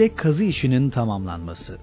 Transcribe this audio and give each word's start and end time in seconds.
Hendek 0.00 0.18
kazı 0.18 0.44
işinin 0.44 0.90
tamamlanması. 0.90 1.78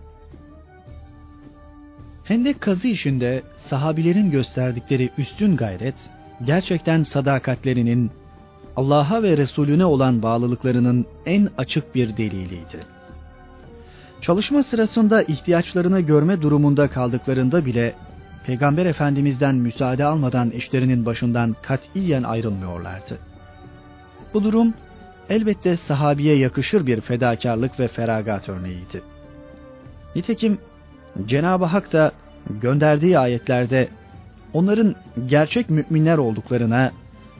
Hendek 2.23 2.61
kazı 2.61 2.87
işinde 2.87 3.43
sahabilerin 3.55 4.31
gösterdikleri 4.31 5.09
üstün 5.17 5.57
gayret, 5.57 5.95
gerçekten 6.45 7.03
sadakatlerinin, 7.03 8.11
Allah'a 8.75 9.23
ve 9.23 9.37
Resulüne 9.37 9.85
olan 9.85 10.23
bağlılıklarının 10.23 11.05
en 11.25 11.49
açık 11.57 11.95
bir 11.95 12.17
deliliydi. 12.17 12.85
Çalışma 14.21 14.63
sırasında 14.63 15.23
ihtiyaçlarını 15.23 15.99
görme 15.99 16.41
durumunda 16.41 16.87
kaldıklarında 16.87 17.65
bile 17.65 17.93
Peygamber 18.45 18.85
Efendimiz'den 18.85 19.55
müsaade 19.55 20.05
almadan 20.05 20.49
işlerinin 20.49 21.05
başından 21.05 21.55
katiyen 21.61 22.23
ayrılmıyorlardı. 22.23 23.17
Bu 24.33 24.43
durum 24.43 24.73
elbette 25.29 25.77
sahabiye 25.77 26.35
yakışır 26.35 26.87
bir 26.87 27.01
fedakarlık 27.01 27.79
ve 27.79 27.87
feragat 27.87 28.49
örneğiydi. 28.49 29.01
Nitekim 30.15 30.57
Cenab-ı 31.25 31.65
Hak 31.65 31.93
da 31.93 32.11
gönderdiği 32.49 33.19
ayetlerde 33.19 33.87
onların 34.53 34.95
gerçek 35.25 35.69
müminler 35.69 36.17
olduklarına 36.17 36.91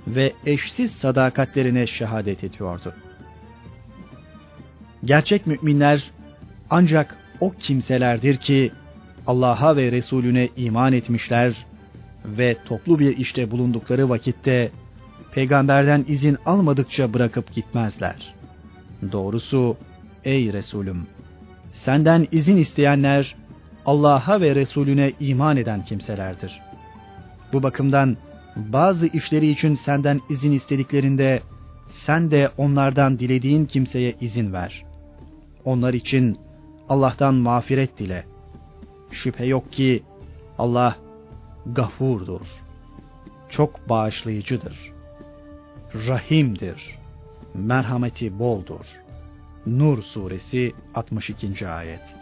ve 0.08 0.34
eşsiz 0.46 0.92
sadakatlerine 0.92 1.88
şehadet 1.88 2.44
ediyordu. 2.44 2.94
Gerçek 5.06 5.48
müminler 5.48 6.12
ancak 6.70 7.18
o 7.40 7.52
kimselerdir 7.60 8.38
ki 8.38 8.72
Allah'a 9.28 9.76
ve 9.76 9.92
Resulüne 9.92 10.50
iman 10.58 10.94
etmişler 10.94 11.66
ve 12.26 12.58
toplu 12.66 13.00
bir 13.00 13.18
işte 13.18 13.52
bulundukları 13.52 14.10
vakitte 14.10 14.72
peygamberden 15.38 16.06
izin 16.08 16.38
almadıkça 16.46 17.14
bırakıp 17.14 17.54
gitmezler. 17.54 18.34
Doğrusu 19.12 19.78
ey 20.26 20.54
Resulüm 20.54 21.08
senden 21.72 22.28
izin 22.32 22.58
isteyenler 22.58 23.36
Allah'a 23.86 24.42
ve 24.42 24.56
Resulüne 24.56 25.12
iman 25.20 25.58
eden 25.58 25.86
kimselerdir. 25.86 26.62
Bu 27.54 27.64
bakımdan 27.64 28.18
bazı 28.56 29.08
işleri 29.08 29.48
için 29.50 29.74
senden 29.74 30.22
izin 30.30 30.52
istediklerinde 30.52 31.42
sen 31.92 32.32
de 32.32 32.50
onlardan 32.58 33.20
dilediğin 33.20 33.66
kimseye 33.66 34.16
izin 34.22 34.54
ver. 34.54 34.86
Onlar 35.66 35.94
için 35.94 36.38
Allah'tan 36.90 37.34
mağfiret 37.34 37.98
dile. 37.98 38.26
Şüphe 39.12 39.46
yok 39.46 39.72
ki 39.72 40.04
Allah 40.58 40.96
gafurdur. 41.66 42.42
Çok 43.50 43.90
bağışlayıcıdır. 43.90 44.97
Rahimdir. 45.96 46.98
Merhameti 47.54 48.40
boldur. 48.40 48.86
Nur 49.66 50.04
suresi 50.04 50.74
62. 50.96 51.68
ayet. 51.68 52.16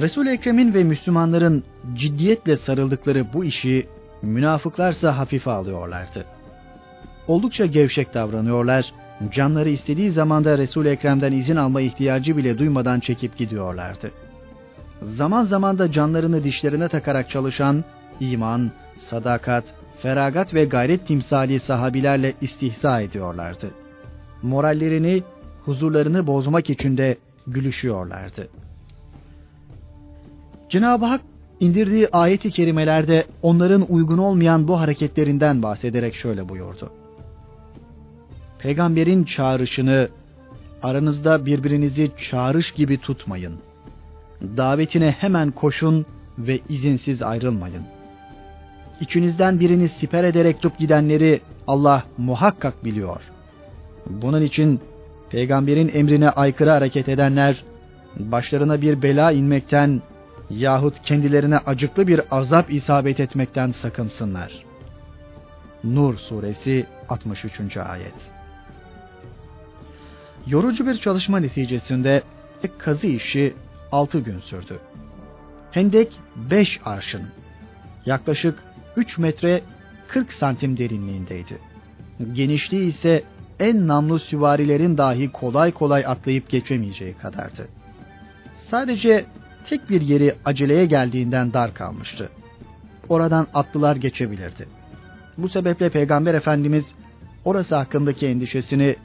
Resul-i 0.00 0.30
Ekrem'in 0.30 0.74
ve 0.74 0.84
Müslümanların 0.84 1.64
ciddiyetle 1.94 2.56
sarıldıkları 2.56 3.32
bu 3.32 3.44
işi 3.44 3.88
münafıklarsa 4.22 5.18
hafife 5.18 5.50
alıyorlardı. 5.50 6.24
Oldukça 7.28 7.66
gevşek 7.66 8.14
davranıyorlar, 8.14 8.92
canları 9.30 9.68
istediği 9.68 10.10
zamanda 10.10 10.58
Resul-i 10.58 10.88
Ekrem'den 10.88 11.32
izin 11.32 11.56
alma 11.56 11.80
ihtiyacı 11.80 12.36
bile 12.36 12.58
duymadan 12.58 13.00
çekip 13.00 13.36
gidiyorlardı. 13.36 14.10
Zaman 15.02 15.42
zaman 15.42 15.78
da 15.78 15.92
canlarını 15.92 16.44
dişlerine 16.44 16.88
takarak 16.88 17.30
çalışan 17.30 17.84
iman, 18.20 18.70
sadakat, 18.96 19.74
feragat 20.02 20.54
ve 20.54 20.64
gayret 20.64 21.06
timsali 21.06 21.60
sahabilerle 21.60 22.32
istihza 22.40 23.00
ediyorlardı. 23.00 23.70
Morallerini, 24.42 25.22
huzurlarını 25.64 26.26
bozmak 26.26 26.70
için 26.70 26.96
de 26.96 27.18
gülüşüyorlardı. 27.46 28.48
Cenab-ı 30.68 31.04
Hak 31.04 31.20
indirdiği 31.60 32.08
ayeti 32.12 32.50
kerimelerde 32.50 33.24
onların 33.42 33.92
uygun 33.92 34.18
olmayan 34.18 34.68
bu 34.68 34.80
hareketlerinden 34.80 35.62
bahsederek 35.62 36.14
şöyle 36.14 36.48
buyurdu. 36.48 36.92
Peygamberin 38.58 39.24
çağrışını 39.24 40.08
aranızda 40.82 41.46
birbirinizi 41.46 42.10
çağrış 42.30 42.72
gibi 42.72 42.98
tutmayın. 42.98 43.54
Davetine 44.56 45.10
hemen 45.10 45.50
koşun 45.50 46.06
ve 46.38 46.60
izinsiz 46.68 47.22
ayrılmayın. 47.22 47.97
İçinizden 49.00 49.60
birini 49.60 49.88
siper 49.88 50.24
ederek 50.24 50.62
tutup 50.62 50.78
gidenleri 50.78 51.40
Allah 51.66 52.04
muhakkak 52.18 52.84
biliyor. 52.84 53.20
Bunun 54.06 54.42
için 54.42 54.80
peygamberin 55.30 55.90
emrine 55.94 56.30
aykırı 56.30 56.70
hareket 56.70 57.08
edenler 57.08 57.64
başlarına 58.16 58.82
bir 58.82 59.02
bela 59.02 59.32
inmekten 59.32 60.02
yahut 60.50 61.02
kendilerine 61.02 61.58
acıklı 61.58 62.06
bir 62.06 62.20
azap 62.30 62.72
isabet 62.72 63.20
etmekten 63.20 63.70
sakınsınlar. 63.70 64.64
Nur 65.84 66.16
suresi 66.16 66.86
63. 67.08 67.76
ayet. 67.76 68.30
Yorucu 70.46 70.86
bir 70.86 70.94
çalışma 70.94 71.40
neticesinde 71.40 72.22
kazı 72.78 73.06
işi 73.06 73.54
6 73.92 74.18
gün 74.18 74.40
sürdü. 74.40 74.78
Hendek 75.70 76.20
5 76.36 76.80
arşın, 76.84 77.22
yaklaşık 78.06 78.58
3 78.98 79.18
metre 79.18 79.62
40 80.08 80.32
santim 80.32 80.78
derinliğindeydi. 80.78 81.58
Genişliği 82.32 82.86
ise 82.86 83.22
en 83.60 83.88
namlu 83.88 84.18
süvarilerin 84.18 84.98
dahi 84.98 85.32
kolay 85.32 85.72
kolay 85.72 86.06
atlayıp 86.06 86.48
geçemeyeceği 86.48 87.14
kadardı. 87.14 87.68
Sadece 88.52 89.24
tek 89.64 89.90
bir 89.90 90.00
yeri 90.00 90.34
aceleye 90.44 90.86
geldiğinden 90.86 91.52
dar 91.52 91.74
kalmıştı. 91.74 92.28
Oradan 93.08 93.46
atlılar 93.54 93.96
geçebilirdi. 93.96 94.68
Bu 95.38 95.48
sebeple 95.48 95.90
Peygamber 95.90 96.34
Efendimiz 96.34 96.94
orası 97.44 97.76
hakkındaki 97.76 98.26
endişesini 98.26 98.96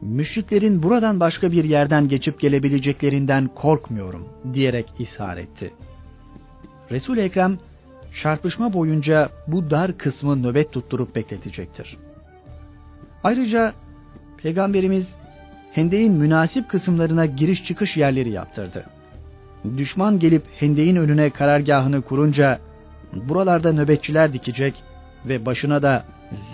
müşriklerin 0.00 0.82
buradan 0.82 1.20
başka 1.20 1.52
bir 1.52 1.64
yerden 1.64 2.08
geçip 2.08 2.40
gelebileceklerinden 2.40 3.48
korkmuyorum 3.54 4.28
diyerek 4.54 4.86
ishar 4.98 5.36
etti. 5.36 5.70
Resul 6.90 7.18
Ekrem 7.18 7.58
çarpışma 8.14 8.72
boyunca 8.72 9.28
bu 9.46 9.70
dar 9.70 9.98
kısmı 9.98 10.42
nöbet 10.42 10.72
tutturup 10.72 11.16
bekletecektir. 11.16 11.96
Ayrıca 13.24 13.72
Peygamberimiz 14.42 15.16
hendeğin 15.72 16.12
münasip 16.12 16.68
kısımlarına 16.68 17.26
giriş 17.26 17.64
çıkış 17.64 17.96
yerleri 17.96 18.30
yaptırdı. 18.30 18.86
Düşman 19.76 20.18
gelip 20.18 20.42
hendeğin 20.56 20.96
önüne 20.96 21.30
karargahını 21.30 22.02
kurunca 22.02 22.58
buralarda 23.12 23.72
nöbetçiler 23.72 24.32
dikecek 24.32 24.82
ve 25.26 25.46
başına 25.46 25.82
da 25.82 26.04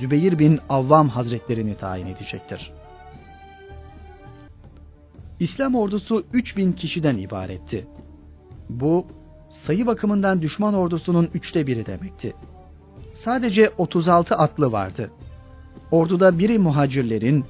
Zübeyir 0.00 0.38
bin 0.38 0.60
Avvam 0.68 1.08
Hazretlerini 1.08 1.74
tayin 1.74 2.06
edecektir. 2.06 2.72
İslam 5.40 5.74
ordusu 5.74 6.24
3000 6.32 6.72
kişiden 6.72 7.16
ibaretti. 7.16 7.86
Bu 8.68 9.06
sayı 9.48 9.86
bakımından 9.86 10.42
düşman 10.42 10.74
ordusunun 10.74 11.28
üçte 11.34 11.66
biri 11.66 11.86
demekti. 11.86 12.34
Sadece 13.12 13.70
36 13.78 14.34
atlı 14.34 14.72
vardı. 14.72 15.10
Orduda 15.90 16.38
biri 16.38 16.58
muhacirlerin, 16.58 17.44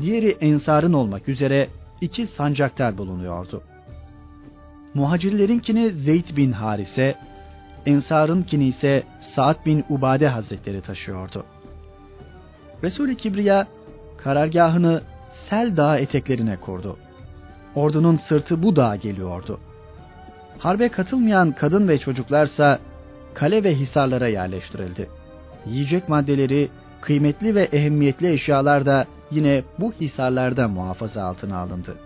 diğeri 0.00 0.30
ensarın 0.30 0.92
olmak 0.92 1.28
üzere 1.28 1.68
iki 2.00 2.26
sancaktar 2.26 2.98
bulunuyordu. 2.98 3.62
Muhacirlerinkini 4.94 5.90
Zeyd 5.90 6.36
bin 6.36 6.52
Harise, 6.52 7.14
Ensar'ınkini 7.86 8.66
ise 8.66 9.02
Sa'd 9.20 9.66
bin 9.66 9.84
Ubade 9.88 10.28
Hazretleri 10.28 10.80
taşıyordu. 10.80 11.44
Resul-i 12.82 13.16
Kibriya 13.16 13.66
karargahını 14.16 15.02
Sel 15.48 15.76
Dağı 15.76 15.98
eteklerine 15.98 16.56
kurdu. 16.56 16.96
Ordunun 17.74 18.16
sırtı 18.16 18.62
bu 18.62 18.76
dağa 18.76 18.96
geliyordu. 18.96 19.60
Harbe 20.60 20.88
katılmayan 20.88 21.52
kadın 21.52 21.88
ve 21.88 21.98
çocuklarsa 21.98 22.78
kale 23.34 23.64
ve 23.64 23.74
hisarlara 23.74 24.28
yerleştirildi. 24.28 25.10
Yiyecek 25.66 26.08
maddeleri, 26.08 26.68
kıymetli 27.00 27.54
ve 27.54 27.62
ehemmiyetli 27.62 28.32
eşyalar 28.32 28.86
da 28.86 29.06
yine 29.30 29.62
bu 29.78 29.92
hisarlarda 29.92 30.68
muhafaza 30.68 31.24
altına 31.24 31.58
alındı. 31.58 31.96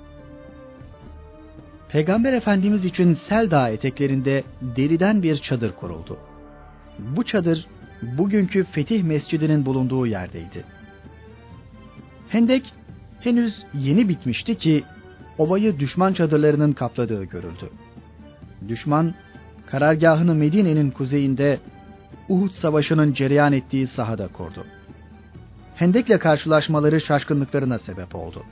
Peygamber 1.89 2.33
Efendimiz 2.33 2.85
için 2.85 3.15
Sel 3.15 3.51
Dağı 3.51 3.71
eteklerinde 3.71 4.45
deriden 4.63 5.23
bir 5.23 5.37
çadır 5.37 5.73
kuruldu. 5.73 6.19
Bu 6.99 7.25
çadır 7.25 7.67
bugünkü 8.03 8.65
Fetih 8.65 9.03
Mescidi'nin 9.03 9.67
bulunduğu 9.67 10.07
yerdeydi. 10.07 10.65
Hendek 12.29 12.73
henüz 13.21 13.65
yeni 13.75 14.09
bitmişti 14.09 14.55
ki 14.59 14.85
ovayı 15.39 15.79
düşman 15.79 16.13
çadırlarının 16.13 16.73
kapladığı 16.73 17.25
görüldü. 17.25 17.71
Düşman 18.69 19.15
karargahını 19.67 20.35
Medine'nin 20.35 20.91
kuzeyinde 20.91 21.59
Uhud 22.29 22.51
Savaşı'nın 22.51 23.13
cereyan 23.13 23.53
ettiği 23.53 23.87
sahada 23.87 24.29
kurdu. 24.29 24.67
Hendek'le 25.75 26.19
karşılaşmaları 26.19 27.01
şaşkınlıklarına 27.01 27.79
sebep 27.79 28.15
oldu. 28.15 28.43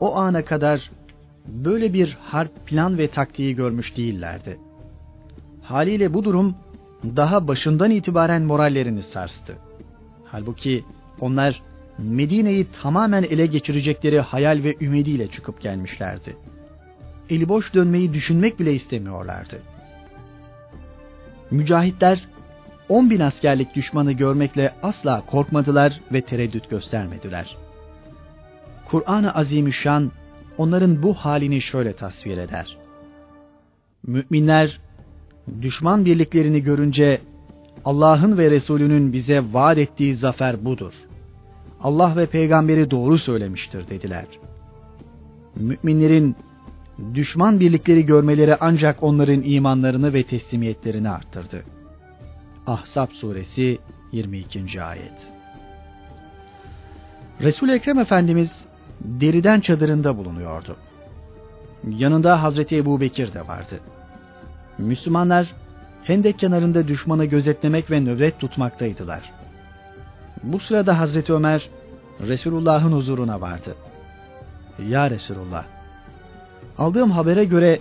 o 0.00 0.16
ana 0.16 0.44
kadar 0.44 0.90
böyle 1.46 1.92
bir 1.92 2.18
harp 2.20 2.66
plan 2.66 2.98
ve 2.98 3.08
taktiği 3.08 3.54
görmüş 3.54 3.96
değillerdi. 3.96 4.58
Haliyle 5.62 6.14
bu 6.14 6.24
durum 6.24 6.54
daha 7.04 7.48
başından 7.48 7.90
itibaren 7.90 8.42
morallerini 8.42 9.02
sarstı. 9.02 9.56
Halbuki 10.24 10.84
onlar 11.20 11.62
Medine'yi 11.98 12.66
tamamen 12.82 13.22
ele 13.22 13.46
geçirecekleri 13.46 14.20
hayal 14.20 14.62
ve 14.64 14.76
ümidiyle 14.80 15.28
çıkıp 15.28 15.60
gelmişlerdi. 15.60 16.36
Eli 17.30 17.48
boş 17.48 17.74
dönmeyi 17.74 18.14
düşünmek 18.14 18.60
bile 18.60 18.74
istemiyorlardı. 18.74 19.62
Mücahitler 21.50 22.28
10 22.88 23.10
bin 23.10 23.20
askerlik 23.20 23.74
düşmanı 23.74 24.12
görmekle 24.12 24.74
asla 24.82 25.26
korkmadılar 25.26 26.00
ve 26.12 26.20
tereddüt 26.20 26.70
göstermediler. 26.70 27.56
Kur'an-ı 28.84 29.34
Azimüşşan 29.34 30.12
onların 30.58 31.02
bu 31.02 31.14
halini 31.14 31.60
şöyle 31.60 31.92
tasvir 31.92 32.38
eder. 32.38 32.76
Müminler 34.06 34.80
düşman 35.62 36.04
birliklerini 36.04 36.62
görünce 36.62 37.20
Allah'ın 37.84 38.38
ve 38.38 38.50
Resulünün 38.50 39.12
bize 39.12 39.42
vaat 39.52 39.78
ettiği 39.78 40.14
zafer 40.14 40.64
budur. 40.64 40.92
Allah 41.80 42.16
ve 42.16 42.26
peygamberi 42.26 42.90
doğru 42.90 43.18
söylemiştir 43.18 43.88
dediler. 43.88 44.26
Müminlerin 45.56 46.36
düşman 47.14 47.60
birlikleri 47.60 48.06
görmeleri 48.06 48.56
ancak 48.60 49.02
onların 49.02 49.42
imanlarını 49.44 50.12
ve 50.12 50.22
teslimiyetlerini 50.22 51.10
arttırdı. 51.10 51.62
Ahzab 52.66 53.10
suresi 53.10 53.78
22. 54.12 54.82
ayet. 54.82 55.32
Resul 57.40 57.68
Ekrem 57.68 57.98
Efendimiz 57.98 58.66
deriden 59.00 59.60
çadırında 59.60 60.16
bulunuyordu. 60.16 60.76
Yanında 61.88 62.42
Hazreti 62.42 62.76
Ebu 62.76 63.00
Bekir 63.00 63.32
de 63.32 63.48
vardı. 63.48 63.80
Müslümanlar 64.78 65.54
Hendek 66.04 66.38
kenarında 66.38 66.88
düşmanı 66.88 67.24
gözetlemek 67.24 67.90
ve 67.90 68.00
nöbet 68.00 68.38
tutmaktaydılar. 68.38 69.32
Bu 70.42 70.58
sırada 70.58 70.98
Hazreti 70.98 71.32
Ömer 71.32 71.68
Resulullah'ın 72.20 72.92
huzuruna 72.92 73.40
vardı. 73.40 73.74
Ya 74.88 75.10
Resulullah, 75.10 75.64
aldığım 76.78 77.10
habere 77.10 77.44
göre 77.44 77.80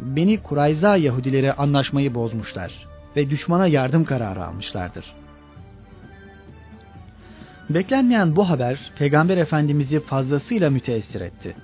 beni 0.00 0.42
Kurayza 0.42 0.96
Yahudileri 0.96 1.52
anlaşmayı 1.52 2.14
bozmuşlar 2.14 2.86
ve 3.16 3.30
düşmana 3.30 3.66
yardım 3.66 4.04
kararı 4.04 4.44
almışlardır. 4.44 5.14
Beklenmeyen 7.70 8.36
bu 8.36 8.50
haber 8.50 8.92
Peygamber 8.98 9.36
Efendimiz'i 9.36 10.00
fazlasıyla 10.00 10.70
müteessir 10.70 11.20
etti. 11.20 11.56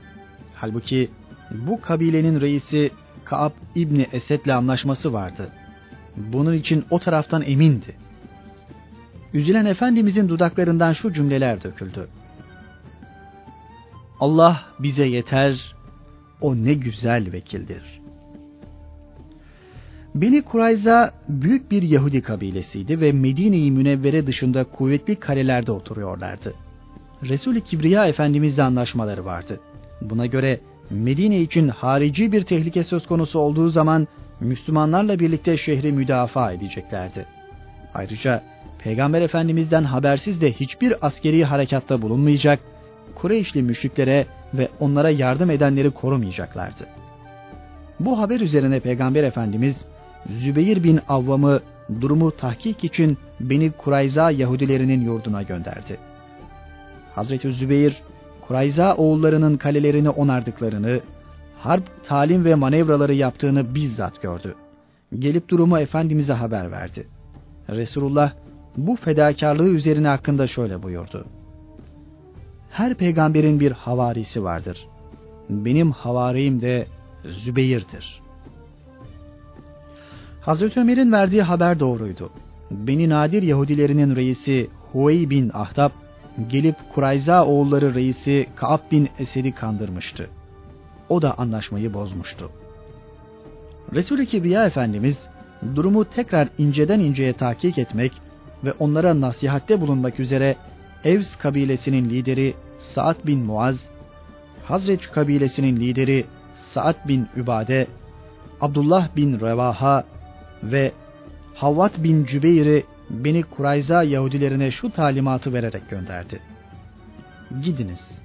Halbuki 0.54 1.10
bu 1.50 1.80
kabilenin 1.80 2.40
reisi 2.40 2.90
Kaab 3.24 3.52
İbni 3.74 4.06
Esed'le 4.12 4.50
anlaşması 4.54 5.12
vardı. 5.12 5.48
Bunun 6.16 6.54
için 6.54 6.84
o 6.90 6.98
taraftan 6.98 7.42
emindi. 7.42 7.96
Üzülen 9.34 9.66
Efendimizin 9.66 10.28
dudaklarından 10.28 10.92
şu 10.92 11.12
cümleler 11.12 11.62
döküldü. 11.62 12.08
Allah 14.20 14.62
bize 14.78 15.06
yeter, 15.06 15.74
o 16.42 16.56
ne 16.56 16.74
güzel 16.74 17.32
vekildir. 17.32 17.82
Beni 20.14 20.42
Kurayza 20.42 21.12
büyük 21.28 21.70
bir 21.70 21.82
Yahudi 21.82 22.22
kabilesiydi 22.22 23.00
ve 23.00 23.12
Medine-i 23.12 23.70
Münevvere 23.70 24.26
dışında 24.26 24.64
kuvvetli 24.64 25.16
kalelerde 25.16 25.72
oturuyorlardı. 25.72 26.54
Resul-i 27.22 27.60
Kibriya 27.60 28.06
Efendimizle 28.06 28.62
anlaşmaları 28.62 29.24
vardı. 29.24 29.60
Buna 30.00 30.26
göre 30.26 30.60
Medine 30.90 31.40
için 31.40 31.68
harici 31.68 32.32
bir 32.32 32.42
tehlike 32.42 32.84
söz 32.84 33.06
konusu 33.06 33.38
olduğu 33.38 33.68
zaman 33.68 34.08
Müslümanlarla 34.40 35.18
birlikte 35.18 35.56
şehri 35.56 35.92
müdafaa 35.92 36.52
edeceklerdi. 36.52 37.26
Ayrıca 37.94 38.42
Peygamber 38.78 39.22
Efendimiz'den 39.22 39.84
habersiz 39.84 40.40
de 40.40 40.52
hiçbir 40.52 41.06
askeri 41.06 41.44
harekatta 41.44 42.02
bulunmayacak, 42.02 42.60
Kureyşli 43.14 43.62
müşriklere 43.62 44.26
ve 44.54 44.68
onlara 44.80 45.10
yardım 45.10 45.50
edenleri 45.50 45.90
korumayacaklardı. 45.90 46.86
Bu 48.00 48.18
haber 48.18 48.40
üzerine 48.40 48.80
Peygamber 48.80 49.24
Efendimiz 49.24 49.86
Zübeyir 50.30 50.84
bin 50.84 51.00
Avvam'ı 51.08 51.60
durumu 52.00 52.30
tahkik 52.30 52.84
için 52.84 53.18
Beni 53.40 53.72
Kurayza 53.72 54.30
Yahudilerinin 54.30 55.00
yurduna 55.00 55.42
gönderdi. 55.42 55.98
Hazreti 57.14 57.52
Zübeyir, 57.52 58.02
Kurayza 58.40 58.94
oğullarının 58.94 59.56
kalelerini 59.56 60.10
onardıklarını, 60.10 61.00
harp, 61.58 62.04
talim 62.04 62.44
ve 62.44 62.54
manevraları 62.54 63.14
yaptığını 63.14 63.74
bizzat 63.74 64.22
gördü. 64.22 64.54
Gelip 65.18 65.48
durumu 65.48 65.78
Efendimiz'e 65.78 66.32
haber 66.32 66.70
verdi. 66.70 67.06
Resulullah 67.68 68.32
bu 68.76 68.96
fedakarlığı 68.96 69.68
üzerine 69.68 70.08
hakkında 70.08 70.46
şöyle 70.46 70.82
buyurdu. 70.82 71.26
Her 72.72 72.94
peygamberin 72.94 73.60
bir 73.60 73.72
havarisi 73.72 74.44
vardır. 74.44 74.86
Benim 75.50 75.90
havarim 75.90 76.60
de 76.60 76.86
Zübeyir'dir. 77.24 78.22
Hazreti 80.40 80.80
Ömer'in 80.80 81.12
verdiği 81.12 81.42
haber 81.42 81.80
doğruydu. 81.80 82.30
Beni 82.70 83.08
Nadir 83.08 83.42
Yahudilerinin 83.42 84.16
reisi 84.16 84.70
Huey 84.92 85.30
bin 85.30 85.50
Ahdab 85.54 85.90
gelip 86.48 86.76
Kurayza 86.94 87.44
oğulları 87.44 87.94
reisi 87.94 88.46
Kaab 88.56 88.90
bin 88.90 89.08
Esed'i 89.18 89.52
kandırmıştı. 89.52 90.30
O 91.08 91.22
da 91.22 91.38
anlaşmayı 91.38 91.94
bozmuştu. 91.94 92.50
Resul-i 93.94 94.26
Kibriya 94.26 94.66
Efendimiz 94.66 95.28
durumu 95.74 96.04
tekrar 96.04 96.48
inceden 96.58 97.00
inceye 97.00 97.32
tahkik 97.32 97.78
etmek 97.78 98.12
ve 98.64 98.72
onlara 98.72 99.20
nasihatte 99.20 99.80
bulunmak 99.80 100.20
üzere 100.20 100.56
Evs 101.04 101.36
kabilesinin 101.36 102.10
lideri 102.10 102.54
Sa'd 102.78 103.26
bin 103.26 103.40
Muaz, 103.40 103.90
Hazreç 104.64 105.10
kabilesinin 105.10 105.76
lideri 105.76 106.24
Sa'd 106.54 107.08
bin 107.08 107.28
Übade, 107.36 107.86
Abdullah 108.60 109.16
bin 109.16 109.40
Revaha 109.40 110.04
ve 110.62 110.92
Havvat 111.54 112.04
bin 112.04 112.24
Cübeyr'i 112.24 112.84
Beni 113.10 113.42
Kurayza 113.42 114.02
Yahudilerine 114.02 114.70
şu 114.70 114.90
talimatı 114.90 115.52
vererek 115.52 115.90
gönderdi. 115.90 116.40
Gidiniz, 117.64 118.22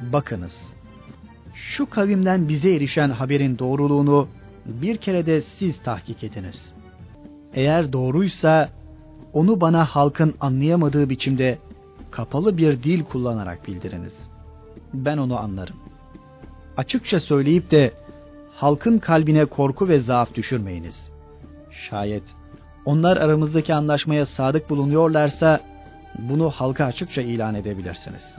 bakınız, 0.00 0.74
şu 1.54 1.90
kavimden 1.90 2.48
bize 2.48 2.74
erişen 2.74 3.10
haberin 3.10 3.58
doğruluğunu 3.58 4.28
bir 4.66 4.96
kere 4.96 5.26
de 5.26 5.40
siz 5.40 5.82
tahkik 5.82 6.24
ediniz. 6.24 6.74
Eğer 7.54 7.92
doğruysa 7.92 8.68
onu 9.32 9.60
bana 9.60 9.84
halkın 9.84 10.34
anlayamadığı 10.40 11.10
biçimde 11.10 11.58
kapalı 12.16 12.58
bir 12.58 12.82
dil 12.82 13.04
kullanarak 13.04 13.68
bildiriniz. 13.68 14.30
Ben 14.94 15.18
onu 15.18 15.38
anlarım. 15.38 15.76
Açıkça 16.76 17.20
söyleyip 17.20 17.70
de 17.70 17.92
halkın 18.54 18.98
kalbine 18.98 19.44
korku 19.44 19.88
ve 19.88 20.00
zaaf 20.00 20.34
düşürmeyiniz. 20.34 21.10
Şayet 21.70 22.22
onlar 22.84 23.16
aramızdaki 23.16 23.74
anlaşmaya 23.74 24.26
sadık 24.26 24.70
bulunuyorlarsa 24.70 25.60
bunu 26.18 26.50
halka 26.50 26.84
açıkça 26.84 27.22
ilan 27.22 27.54
edebilirsiniz. 27.54 28.38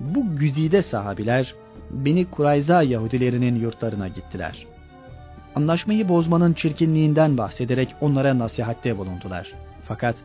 Bu 0.00 0.36
güzide 0.36 0.82
sahabiler 0.82 1.54
Beni 1.90 2.30
Kurayza 2.30 2.82
Yahudilerinin 2.82 3.54
yurtlarına 3.54 4.08
gittiler. 4.08 4.66
Anlaşmayı 5.54 6.08
bozmanın 6.08 6.52
çirkinliğinden 6.52 7.38
bahsederek 7.38 7.94
onlara 8.00 8.38
nasihatte 8.38 8.98
bulundular. 8.98 9.52
Fakat 9.84 10.16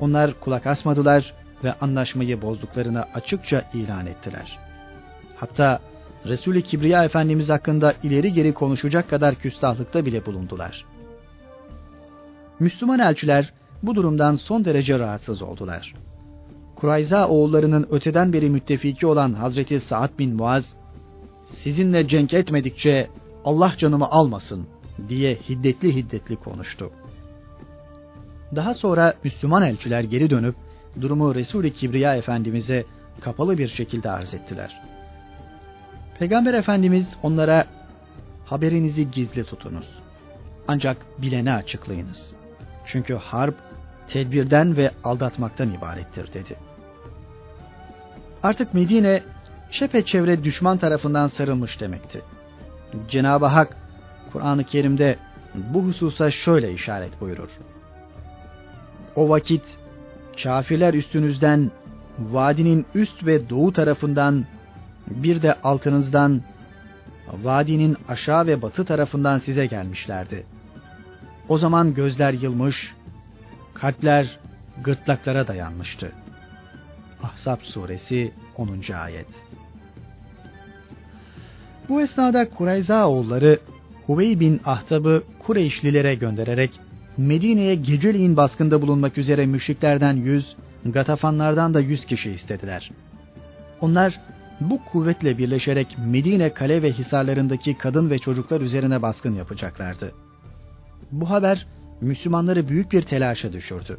onlar 0.00 0.40
kulak 0.40 0.66
asmadılar 0.66 1.34
ve 1.64 1.72
anlaşmayı 1.72 2.42
bozduklarını 2.42 3.02
açıkça 3.02 3.64
ilan 3.74 4.06
ettiler. 4.06 4.58
Hatta 5.36 5.80
Resul-i 6.26 6.62
Kibriya 6.62 7.04
Efendimiz 7.04 7.50
hakkında 7.50 7.94
ileri 8.02 8.32
geri 8.32 8.54
konuşacak 8.54 9.10
kadar 9.10 9.34
küstahlıkta 9.34 10.06
bile 10.06 10.26
bulundular. 10.26 10.84
Müslüman 12.60 12.98
elçiler 12.98 13.52
bu 13.82 13.94
durumdan 13.94 14.34
son 14.34 14.64
derece 14.64 14.98
rahatsız 14.98 15.42
oldular. 15.42 15.94
Kurayza 16.76 17.28
oğullarının 17.28 17.86
öteden 17.90 18.32
beri 18.32 18.50
müttefiki 18.50 19.06
olan 19.06 19.32
Hazreti 19.32 19.80
Sa'd 19.80 20.18
bin 20.18 20.36
Muaz, 20.36 20.76
sizinle 21.54 22.08
cenk 22.08 22.34
etmedikçe 22.34 23.08
Allah 23.44 23.74
canımı 23.78 24.06
almasın 24.10 24.66
diye 25.08 25.34
hiddetli 25.34 25.94
hiddetli 25.94 26.36
konuştu. 26.36 26.90
Daha 28.56 28.74
sonra 28.74 29.14
Müslüman 29.24 29.62
elçiler 29.62 30.04
geri 30.04 30.30
dönüp 30.30 30.54
durumu 31.00 31.34
Resul-i 31.34 31.72
Kibriya 31.72 32.16
Efendimiz'e 32.16 32.84
kapalı 33.20 33.58
bir 33.58 33.68
şekilde 33.68 34.10
arz 34.10 34.34
ettiler. 34.34 34.80
Peygamber 36.18 36.54
Efendimiz 36.54 37.16
onlara 37.22 37.64
haberinizi 38.44 39.10
gizli 39.10 39.44
tutunuz. 39.44 39.88
Ancak 40.68 41.22
bilene 41.22 41.52
açıklayınız. 41.52 42.34
Çünkü 42.86 43.14
harp 43.14 43.54
tedbirden 44.08 44.76
ve 44.76 44.90
aldatmaktan 45.04 45.72
ibarettir 45.72 46.32
dedi. 46.32 46.56
Artık 48.42 48.74
Medine 48.74 49.22
çepeçevre 49.70 50.44
düşman 50.44 50.78
tarafından 50.78 51.26
sarılmış 51.26 51.80
demekti. 51.80 52.22
Cenab-ı 53.08 53.46
Hak 53.46 53.76
Kur'an-ı 54.32 54.64
Kerim'de 54.64 55.16
bu 55.54 55.84
hususa 55.84 56.30
şöyle 56.30 56.72
işaret 56.72 57.20
buyurur. 57.20 57.48
O 59.16 59.28
vakit 59.28 59.62
kafirler 60.42 60.94
üstünüzden 60.94 61.70
vadinin 62.18 62.86
üst 62.94 63.26
ve 63.26 63.50
doğu 63.50 63.72
tarafından 63.72 64.44
bir 65.10 65.42
de 65.42 65.54
altınızdan 65.60 66.42
vadinin 67.42 67.96
aşağı 68.08 68.46
ve 68.46 68.62
batı 68.62 68.84
tarafından 68.84 69.38
size 69.38 69.66
gelmişlerdi. 69.66 70.46
O 71.48 71.58
zaman 71.58 71.94
gözler 71.94 72.32
yılmış, 72.32 72.94
kalpler 73.74 74.38
gırtlaklara 74.84 75.48
dayanmıştı. 75.48 76.12
Ahzab 77.22 77.60
suresi 77.62 78.32
10. 78.56 78.92
ayet. 78.92 79.26
Bu 81.88 82.00
esnada 82.00 82.50
Kureyza 82.50 83.08
oğulları 83.08 83.60
Huvey 84.06 84.40
bin 84.40 84.60
Ahtab'ı 84.64 85.22
Kureyşlilere 85.38 86.14
göndererek 86.14 86.80
Medine'ye 87.18 87.74
geceliğin 87.74 88.36
baskında 88.36 88.82
bulunmak 88.82 89.18
üzere 89.18 89.46
müşriklerden 89.46 90.16
yüz, 90.16 90.56
Gatafanlardan 90.84 91.74
da 91.74 91.80
yüz 91.80 92.04
kişi 92.04 92.30
istediler. 92.30 92.90
Onlar 93.80 94.20
bu 94.60 94.84
kuvvetle 94.84 95.38
birleşerek 95.38 95.96
Medine 96.06 96.54
kale 96.54 96.82
ve 96.82 96.92
hisarlarındaki 96.92 97.78
kadın 97.78 98.10
ve 98.10 98.18
çocuklar 98.18 98.60
üzerine 98.60 99.02
baskın 99.02 99.34
yapacaklardı. 99.34 100.12
Bu 101.12 101.30
haber 101.30 101.66
Müslümanları 102.00 102.68
büyük 102.68 102.92
bir 102.92 103.02
telaşa 103.02 103.52
düşürdü. 103.52 103.98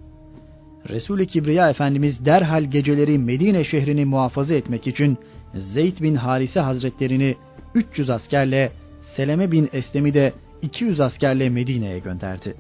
Resul-i 0.90 1.28
Kibriya 1.28 1.70
Efendimiz 1.70 2.26
derhal 2.26 2.64
geceleri 2.64 3.18
Medine 3.18 3.64
şehrini 3.64 4.06
muhafaza 4.06 4.54
etmek 4.54 4.88
için 4.88 5.18
Zeyd 5.54 6.02
bin 6.02 6.16
Harise 6.16 6.60
Hazretlerini 6.60 7.36
300 7.76 8.10
askerle 8.10 8.72
Seleme 9.02 9.52
bin 9.52 9.70
Eslem'i 9.74 10.14
de 10.14 10.34
200 10.62 11.02
askerle 11.02 11.50
Medine'ye 11.50 12.00
gönderdi. 12.00 12.56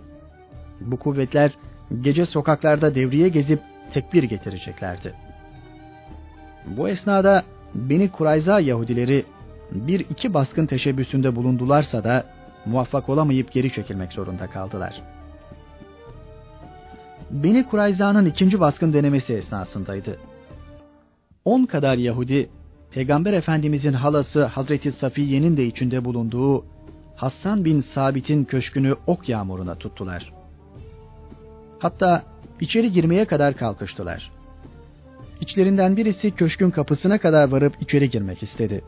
Bu 0.82 1.00
kuvvetler 1.00 1.51
gece 2.01 2.25
sokaklarda 2.25 2.96
devriye 2.96 3.29
gezip 3.29 3.60
tekbir 3.94 4.24
getireceklerdi. 4.24 5.13
Bu 6.67 6.89
esnada 6.89 7.44
Beni 7.75 8.12
Kurayza 8.12 8.60
Yahudileri 8.60 9.25
bir 9.72 10.00
iki 10.00 10.34
baskın 10.34 10.65
teşebbüsünde 10.65 11.36
bulundularsa 11.36 12.03
da 12.03 12.25
muvaffak 12.65 13.10
olamayıp 13.10 13.51
geri 13.51 13.74
çekilmek 13.74 14.13
zorunda 14.13 14.48
kaldılar. 14.48 15.01
Beni 17.32 17.67
Kurayza'nın 17.67 18.25
ikinci 18.25 18.60
baskın 18.60 18.94
denemesi 18.94 19.34
esnasındaydı. 19.34 20.20
On 21.46 21.65
kadar 21.65 21.98
Yahudi, 21.98 22.50
Peygamber 22.91 23.34
Efendimizin 23.34 23.94
halası 23.94 24.46
Hazreti 24.46 24.91
Safiye'nin 24.91 25.58
de 25.58 25.65
içinde 25.65 26.05
bulunduğu 26.05 26.65
Hassan 27.15 27.65
bin 27.65 27.79
Sabit'in 27.79 28.44
köşkünü 28.44 28.96
ok 29.08 29.29
yağmuruna 29.29 29.75
tuttular. 29.75 30.34
Hatta 31.79 32.24
içeri 32.62 32.91
girmeye 32.91 33.25
kadar 33.25 33.58
kalkıştılar. 33.58 34.32
İçlerinden 35.41 35.98
birisi 35.98 36.32
köşkün 36.32 36.72
kapısına 36.72 37.17
kadar 37.17 37.50
varıp 37.50 37.82
içeri 37.82 38.10
girmek 38.10 38.44
istedi. 38.44 38.82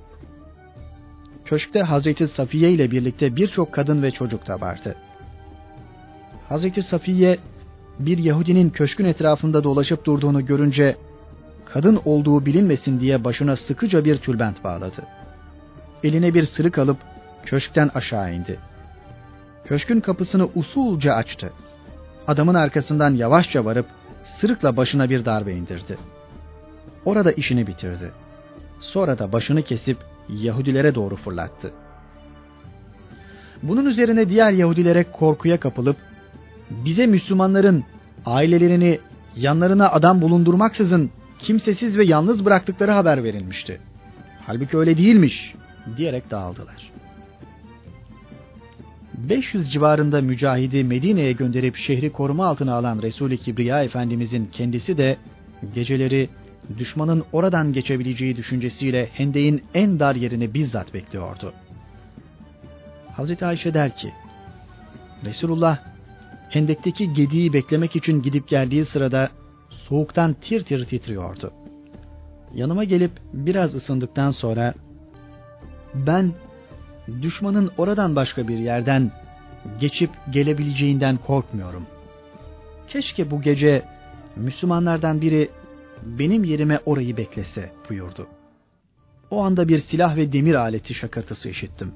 Köşkte 1.46 1.82
Hazreti 1.82 2.27
Safiye 2.27 2.72
ile 2.72 2.91
birlikte 2.91 3.36
birçok 3.36 3.74
kadın 3.74 4.03
ve 4.03 4.12
çocuk 4.12 4.48
da 4.48 4.62
vardı. 4.62 4.96
Hazreti 6.50 6.82
Safiye 6.84 7.38
bir 8.00 8.17
Yahudinin 8.17 8.70
köşkün 8.70 9.06
etrafında 9.06 9.63
dolaşıp 9.63 10.06
durduğunu 10.06 10.46
görünce 10.46 10.98
kadın 11.65 12.01
olduğu 12.06 12.46
bilinmesin 12.46 13.00
diye 13.00 13.24
başına 13.24 13.56
sıkıca 13.56 14.06
bir 14.06 14.17
tülbent 14.17 14.63
bağladı. 14.63 15.08
Eline 16.03 16.34
bir 16.34 16.44
sırık 16.44 16.77
alıp 16.77 16.98
köşkten 17.46 17.89
aşağı 17.96 18.34
indi. 18.34 18.60
Köşkün 19.65 20.00
kapısını 20.00 20.50
usulca 20.56 21.13
açtı. 21.13 21.51
Adamın 22.27 22.55
arkasından 22.55 23.15
yavaşça 23.15 23.65
varıp 23.65 23.86
sırıkla 24.24 24.77
başına 24.77 25.10
bir 25.10 25.25
darbe 25.25 25.53
indirdi. 25.53 25.98
Orada 27.05 27.31
işini 27.31 27.67
bitirdi. 27.67 28.12
Sonra 28.79 29.19
da 29.19 29.31
başını 29.31 29.62
kesip 29.62 29.98
Yahudilere 30.29 30.96
doğru 30.96 31.15
fırlattı. 31.15 31.72
Bunun 33.63 33.86
üzerine 33.86 34.29
diğer 34.29 34.51
Yahudilere 34.51 35.03
korkuya 35.12 35.60
kapılıp 35.60 35.98
bize 36.69 37.07
Müslümanların 37.07 37.84
ailelerini 38.25 39.00
yanlarına 39.36 39.89
adam 39.89 40.22
bulundurmaksızın 40.22 41.10
kimsesiz 41.39 41.98
ve 41.98 42.03
yalnız 42.05 42.46
bıraktıkları 42.46 42.91
haber 42.91 43.24
verilmişti. 43.24 43.79
Halbuki 44.46 44.77
öyle 44.77 44.98
değilmiş 44.98 45.55
diyerek 45.98 46.31
dağıldılar. 46.31 46.91
500 49.17 49.71
civarında 49.71 50.21
mücahidi 50.21 50.83
Medine'ye 50.83 51.31
gönderip 51.31 51.75
şehri 51.75 52.12
koruma 52.12 52.45
altına 52.45 52.75
alan 52.75 53.01
Resul-i 53.01 53.38
Kibriya 53.38 53.83
Efendimizin 53.83 54.45
kendisi 54.45 54.97
de 54.97 55.17
geceleri 55.75 56.29
düşmanın 56.77 57.24
oradan 57.31 57.74
geçebileceği 57.74 58.36
düşüncesiyle 58.36 59.09
Hende'in 59.13 59.63
en 59.74 60.00
dar 60.00 60.15
yerini 60.15 60.53
bizzat 60.53 60.93
bekliyordu. 60.93 61.53
Hazreti 63.15 63.45
Ayşe 63.45 63.74
der 63.74 63.95
ki, 63.95 64.13
Resulullah 65.25 65.79
Hendek'teki 66.50 67.13
gediği 67.13 67.53
beklemek 67.53 67.95
için 67.95 68.21
gidip 68.21 68.47
geldiği 68.47 68.86
sırada 68.86 69.29
soğuktan 69.69 70.36
tir 70.41 70.62
tir 70.62 70.86
titriyordu. 70.86 71.53
Yanıma 72.53 72.83
gelip 72.83 73.12
biraz 73.33 73.75
ısındıktan 73.75 74.31
sonra 74.31 74.74
ben 75.93 76.33
düşmanın 77.22 77.72
oradan 77.78 78.16
başka 78.16 78.48
bir 78.48 78.58
yerden 78.58 79.12
geçip 79.80 80.10
gelebileceğinden 80.30 81.18
korkmuyorum. 81.18 81.88
Keşke 82.88 83.32
bu 83.32 83.42
gece 83.42 83.86
Müslümanlardan 84.36 85.22
biri 85.22 85.50
benim 86.04 86.44
yerime 86.44 86.80
orayı 86.86 87.18
beklese 87.18 87.72
buyurdu. 87.90 88.28
O 89.32 89.44
anda 89.44 89.68
bir 89.68 89.78
silah 89.78 90.16
ve 90.16 90.34
demir 90.34 90.56
aleti 90.56 90.94
şakırtısı 90.94 91.50
işittim. 91.50 91.94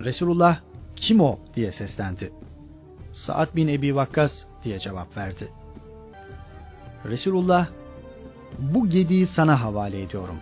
Resulullah 0.00 0.60
kim 0.96 1.20
o 1.20 1.38
diye 1.54 1.72
seslendi. 1.72 2.32
Sa'd 3.12 3.56
bin 3.56 3.68
Ebi 3.68 3.96
Vakkas 3.96 4.44
diye 4.64 4.78
cevap 4.78 5.16
verdi. 5.16 5.48
Resulullah 7.04 7.68
bu 8.58 8.88
gediği 8.88 9.26
sana 9.26 9.60
havale 9.60 10.02
ediyorum. 10.02 10.36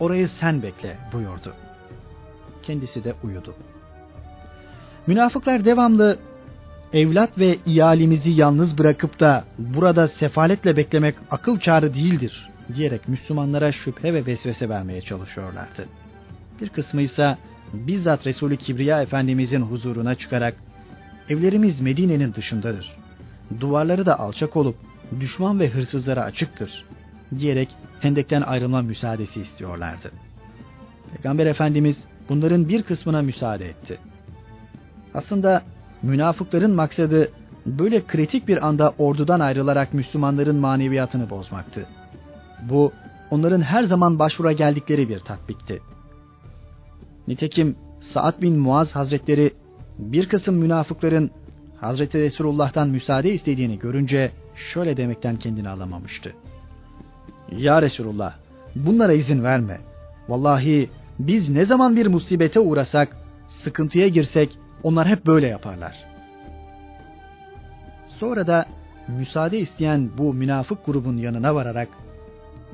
Orayı 0.00 0.28
sen 0.28 0.62
bekle 0.62 0.98
buyurdu. 1.12 1.54
Kendisi 2.62 3.04
de 3.04 3.14
uyudu. 3.24 3.54
Münafıklar 5.06 5.64
devamlı 5.64 6.18
evlat 6.92 7.38
ve 7.38 7.56
iyalimizi 7.66 8.30
yalnız 8.30 8.78
bırakıp 8.78 9.20
da 9.20 9.44
burada 9.58 10.08
sefaletle 10.08 10.76
beklemek 10.76 11.14
akıl 11.30 11.60
kârı 11.60 11.94
değildir 11.94 12.50
diyerek 12.74 13.08
Müslümanlara 13.08 13.72
şüphe 13.72 14.14
ve 14.14 14.26
vesvese 14.26 14.68
vermeye 14.68 15.00
çalışıyorlardı. 15.00 15.86
Bir 16.60 16.68
kısmı 16.68 17.02
ise 17.02 17.36
bizzat 17.72 18.26
Resulü 18.26 18.56
Kibriya 18.56 19.02
Efendimizin 19.02 19.60
huzuruna 19.60 20.14
çıkarak 20.14 20.54
evlerimiz 21.28 21.80
Medine'nin 21.80 22.34
dışındadır. 22.34 22.96
Duvarları 23.60 24.06
da 24.06 24.18
alçak 24.18 24.56
olup 24.56 24.76
düşman 25.20 25.60
ve 25.60 25.68
hırsızlara 25.68 26.24
açıktır 26.24 26.84
diyerek 27.38 27.68
Hendek'ten 28.00 28.42
ayrılma 28.42 28.82
müsaadesi 28.82 29.40
istiyorlardı. 29.40 30.10
Peygamber 31.12 31.46
Efendimiz 31.46 32.04
bunların 32.30 32.68
bir 32.68 32.82
kısmına 32.82 33.22
müsaade 33.22 33.68
etti. 33.68 33.98
Aslında 35.14 35.62
münafıkların 36.02 36.70
maksadı 36.74 37.30
böyle 37.66 38.06
kritik 38.06 38.48
bir 38.48 38.66
anda 38.66 38.94
ordudan 38.98 39.40
ayrılarak 39.40 39.94
Müslümanların 39.94 40.56
maneviyatını 40.56 41.30
bozmaktı. 41.30 41.86
Bu 42.62 42.92
onların 43.30 43.60
her 43.60 43.84
zaman 43.84 44.18
başvura 44.18 44.52
geldikleri 44.52 45.08
bir 45.08 45.18
tatbikti. 45.18 45.80
Nitekim 47.28 47.76
Sa'd 48.00 48.42
bin 48.42 48.58
Muaz 48.58 48.96
Hazretleri 48.96 49.52
bir 49.98 50.28
kısım 50.28 50.54
münafıkların 50.54 51.30
Hazreti 51.80 52.18
Resulullah'tan 52.18 52.88
müsaade 52.88 53.32
istediğini 53.32 53.78
görünce 53.78 54.32
şöyle 54.56 54.96
demekten 54.96 55.36
kendini 55.36 55.68
alamamıştı. 55.68 56.32
Ya 57.56 57.82
Resulullah 57.82 58.34
bunlara 58.74 59.12
izin 59.12 59.44
verme. 59.44 59.78
Vallahi 60.28 60.90
biz 61.26 61.48
ne 61.48 61.64
zaman 61.64 61.96
bir 61.96 62.06
musibete 62.06 62.60
uğrasak, 62.60 63.16
sıkıntıya 63.48 64.08
girsek 64.08 64.58
onlar 64.82 65.08
hep 65.08 65.26
böyle 65.26 65.46
yaparlar. 65.46 66.04
Sonra 68.08 68.46
da 68.46 68.66
müsaade 69.08 69.58
isteyen 69.58 70.10
bu 70.18 70.34
münafık 70.34 70.86
grubun 70.86 71.16
yanına 71.16 71.54
vararak 71.54 71.88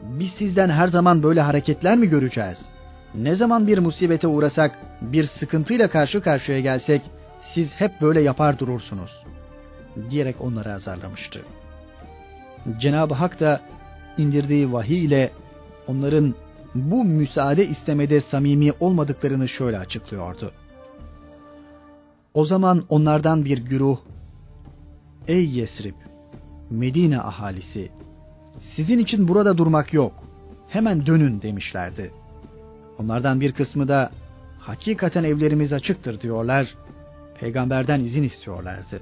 biz 0.02 0.30
sizden 0.30 0.68
her 0.68 0.88
zaman 0.88 1.22
böyle 1.22 1.40
hareketler 1.40 1.96
mi 1.96 2.08
göreceğiz? 2.08 2.70
Ne 3.14 3.34
zaman 3.34 3.66
bir 3.66 3.78
musibete 3.78 4.26
uğrasak, 4.26 4.78
bir 5.00 5.24
sıkıntıyla 5.24 5.88
karşı 5.88 6.22
karşıya 6.22 6.60
gelsek 6.60 7.02
siz 7.42 7.80
hep 7.80 8.00
böyle 8.00 8.20
yapar 8.20 8.58
durursunuz 8.58 9.24
diyerek 10.10 10.40
onları 10.40 10.74
azarlamıştı. 10.74 11.42
Cenab-ı 12.78 13.14
Hak 13.14 13.40
da 13.40 13.60
indirdiği 14.18 14.72
vahiy 14.72 15.04
ile 15.04 15.30
onların 15.86 16.34
bu 16.76 17.04
müsaade 17.04 17.66
istemede 17.66 18.21
samimi 18.21 18.73
olmadıklarını 18.80 19.49
şöyle 19.49 19.78
açıklıyordu. 19.78 20.52
O 22.35 22.45
zaman 22.45 22.85
onlardan 22.88 23.45
bir 23.45 23.59
güruh, 23.59 23.99
Ey 25.28 25.50
Yesrib, 25.50 25.95
Medine 26.71 27.21
ahalisi, 27.21 27.90
sizin 28.61 28.99
için 28.99 29.28
burada 29.28 29.59
durmak 29.59 29.92
yok, 29.92 30.12
hemen 30.68 31.06
dönün 31.06 31.42
demişlerdi. 31.42 32.11
Onlardan 32.99 33.40
bir 33.40 33.52
kısmı 33.52 33.88
da, 33.88 34.11
hakikaten 34.59 35.25
evlerimiz 35.25 35.73
açıktır 35.73 36.21
diyorlar, 36.21 36.75
peygamberden 37.40 38.00
izin 38.00 38.23
istiyorlardı. 38.23 39.00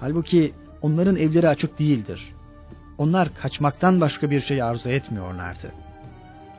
Halbuki 0.00 0.52
onların 0.82 1.16
evleri 1.16 1.48
açık 1.48 1.78
değildir. 1.78 2.34
Onlar 2.98 3.34
kaçmaktan 3.34 4.00
başka 4.00 4.30
bir 4.30 4.40
şey 4.40 4.62
arzu 4.62 4.90
etmiyorlardı. 4.90 5.72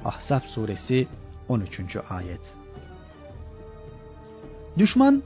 Ahzab 0.06 0.42
suresi 0.42 1.08
13. 1.50 1.80
ayet. 2.10 2.56
Düşman 4.78 5.24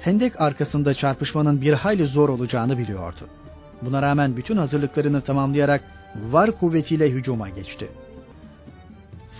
Hendek 0.00 0.40
arkasında 0.40 0.94
çarpışmanın 0.94 1.60
bir 1.60 1.72
hayli 1.72 2.06
zor 2.06 2.28
olacağını 2.28 2.78
biliyordu. 2.78 3.28
Buna 3.82 4.02
rağmen 4.02 4.36
bütün 4.36 4.56
hazırlıklarını 4.56 5.20
tamamlayarak 5.20 5.84
var 6.30 6.58
kuvvetiyle 6.58 7.10
hücuma 7.10 7.48
geçti. 7.48 7.88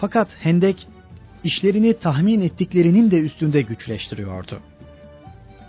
Fakat 0.01 0.29
Hendek 0.41 0.89
işlerini 1.45 1.99
tahmin 1.99 2.41
ettiklerinin 2.41 3.11
de 3.11 3.21
üstünde 3.21 3.63
güçleştiriyordu. 3.63 4.61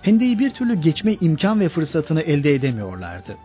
Hendeyi 0.01 0.39
bir 0.39 0.51
türlü 0.51 0.81
geçme 0.81 1.13
imkan 1.21 1.59
ve 1.59 1.69
fırsatını 1.69 2.21
elde 2.21 2.53
edemiyorlardı. 2.53 3.37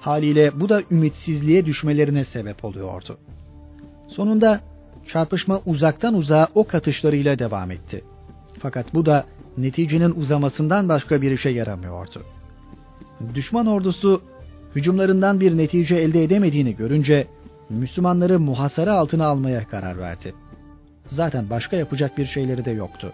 Haliyle 0.00 0.60
bu 0.60 0.68
da 0.68 0.82
ümitsizliğe 0.90 1.66
düşmelerine 1.66 2.24
sebep 2.24 2.64
oluyordu. 2.64 3.18
Sonunda 4.08 4.60
çarpışma 5.06 5.60
uzaktan 5.66 6.14
uzağa 6.14 6.48
ok 6.54 6.74
atışlarıyla 6.74 7.38
devam 7.38 7.70
etti. 7.70 8.04
Fakat 8.58 8.94
bu 8.94 9.06
da 9.06 9.24
neticenin 9.58 10.14
uzamasından 10.20 10.88
başka 10.88 11.22
bir 11.22 11.30
işe 11.30 11.50
yaramıyordu. 11.50 12.22
Düşman 13.34 13.66
ordusu 13.66 14.22
hücumlarından 14.76 15.40
bir 15.40 15.56
netice 15.56 15.94
elde 15.94 16.24
edemediğini 16.24 16.76
görünce 16.76 17.26
Müslümanları 17.70 18.40
muhasara 18.40 18.92
altına 18.92 19.26
almaya 19.26 19.68
karar 19.68 19.98
verdi. 19.98 20.34
Zaten 21.06 21.50
başka 21.50 21.76
yapacak 21.76 22.18
bir 22.18 22.26
şeyleri 22.26 22.64
de 22.64 22.70
yoktu. 22.70 23.12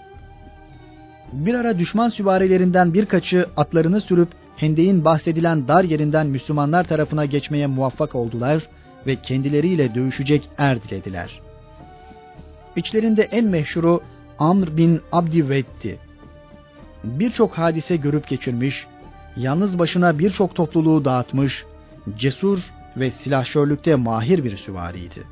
Bir 1.33 1.55
ara 1.55 1.79
düşman 1.79 2.09
süvarilerinden 2.09 2.95
birkaçı 2.95 3.47
atlarını 3.57 4.01
sürüp 4.01 4.29
Hendeyin 4.59 5.05
bahsedilen 5.05 5.69
dar 5.69 5.85
yerinden 5.85 6.27
Müslümanlar 6.27 6.85
tarafına 6.85 7.25
geçmeye 7.25 7.67
muvaffak 7.67 8.15
oldular 8.15 8.69
ve 9.07 9.17
kendileriyle 9.17 9.95
dövüşecek 9.95 10.49
er 10.59 10.83
dilediler. 10.83 11.41
İçlerinde 12.79 13.23
en 13.23 13.45
meşhuru 13.45 14.01
Amr 14.39 14.77
bin 14.77 15.01
Abdived'di. 15.13 15.99
Birçok 17.05 17.59
hadise 17.59 17.97
görüp 17.97 18.29
geçirmiş, 18.29 18.87
yalnız 19.37 19.79
başına 19.79 20.19
birçok 20.19 20.55
topluluğu 20.55 21.05
dağıtmış, 21.05 21.65
cesur 22.19 22.59
ve 22.97 23.11
silahşörlükte 23.11 23.95
mahir 23.95 24.45
bir 24.45 24.57
süvariydi. 24.57 25.23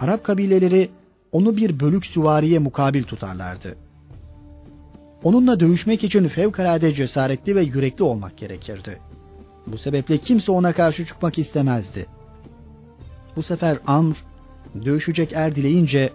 Arap 0.00 0.24
kabileleri 0.24 0.90
onu 1.32 1.56
bir 1.56 1.80
bölük 1.80 2.06
süvariye 2.06 2.58
mukabil 2.58 3.02
tutarlardı. 3.02 3.76
Onunla 5.22 5.60
dövüşmek 5.60 6.04
için 6.04 6.28
fevkalade 6.28 6.94
cesaretli 6.94 7.56
ve 7.56 7.62
yürekli 7.62 8.04
olmak 8.04 8.36
gerekirdi. 8.36 8.98
Bu 9.66 9.78
sebeple 9.78 10.18
kimse 10.18 10.52
ona 10.52 10.72
karşı 10.72 11.06
çıkmak 11.06 11.38
istemezdi. 11.38 12.06
Bu 13.36 13.42
sefer 13.42 13.78
Amr 13.86 14.14
dövüşecek 14.84 15.32
er 15.32 15.54
dileyince 15.54 16.10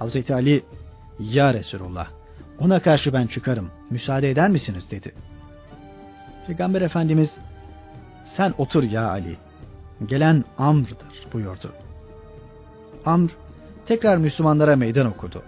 Hazreti 0.00 0.34
Ali 0.34 0.62
ya 1.18 1.54
Resulullah 1.54 2.08
ona 2.58 2.82
karşı 2.82 3.12
ben 3.12 3.26
çıkarım 3.26 3.70
müsaade 3.90 4.30
eder 4.30 4.50
misiniz 4.50 4.90
dedi. 4.90 5.14
Peygamber 6.46 6.82
Efendimiz 6.82 7.38
sen 8.24 8.54
otur 8.58 8.82
ya 8.82 9.08
Ali 9.08 9.36
gelen 10.06 10.44
Amr'dır 10.58 11.32
buyurdu. 11.32 11.72
Amr 13.06 13.30
tekrar 13.86 14.16
Müslümanlara 14.16 14.76
meydan 14.76 15.06
okudu. 15.06 15.42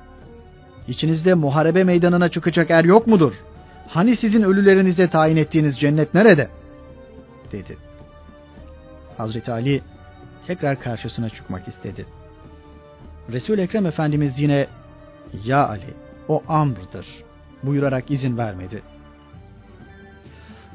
İçinizde 0.89 1.35
muharebe 1.35 1.85
meydanına 1.85 2.29
çıkacak 2.29 2.71
er 2.71 2.85
yok 2.85 3.07
mudur? 3.07 3.33
Hani 3.89 4.17
sizin 4.17 4.43
ölülerinize 4.43 5.09
tayin 5.09 5.37
ettiğiniz 5.37 5.79
cennet 5.79 6.15
nerede? 6.15 6.49
dedi. 7.53 7.77
Hazreti 9.19 9.53
Ali 9.53 9.83
tekrar 10.47 10.81
karşısına 10.81 11.29
çıkmak 11.29 11.69
istedi. 11.69 12.07
Resul 13.33 13.59
Ekrem 13.59 13.87
Efendimiz 13.87 14.41
yine 14.41 14.67
ya 15.45 15.69
Ali 15.69 15.95
o 16.29 16.43
Amr'dır 16.49 17.07
buyurarak 17.63 18.11
izin 18.11 18.39
vermedi. 18.39 18.83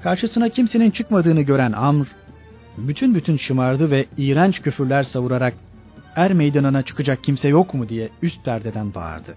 Karşısına 0.04 0.50
kimsenin 0.50 0.92
çıkmadığını 0.92 1.42
gören 1.42 1.72
Amr 1.72 2.06
bütün 2.78 3.16
bütün 3.16 3.38
şımardı 3.38 3.92
ve 3.92 4.06
iğrenç 4.18 4.62
küfürler 4.62 5.04
savurarak 5.04 5.54
er 6.16 6.34
meydanına 6.34 6.82
çıkacak 6.84 7.24
kimse 7.24 7.48
yok 7.48 7.74
mu 7.74 7.90
diye 7.90 8.10
üst 8.22 8.46
perdeden 8.46 8.94
bağırdı. 8.94 9.36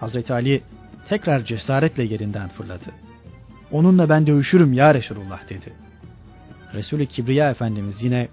Hazreti 0.00 0.32
Ali 0.32 0.62
tekrar 1.08 1.44
cesaretle 1.44 2.02
yerinden 2.02 2.48
fırladı. 2.48 2.84
Onunla 3.72 4.08
ben 4.08 4.26
dövüşürüm 4.26 4.72
ya 4.72 4.94
Resulullah 4.94 5.48
dedi. 5.48 5.72
Resul-i 6.74 7.06
Kibriya 7.06 7.50
Efendimiz 7.50 8.02
yine 8.02 8.28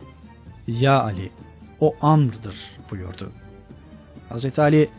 ya 0.68 1.04
Ali 1.04 1.32
o 1.80 1.96
Amr'dır 2.02 2.56
buyurdu. 2.92 3.32
Hazreti 4.30 4.62
Ali 4.62 4.90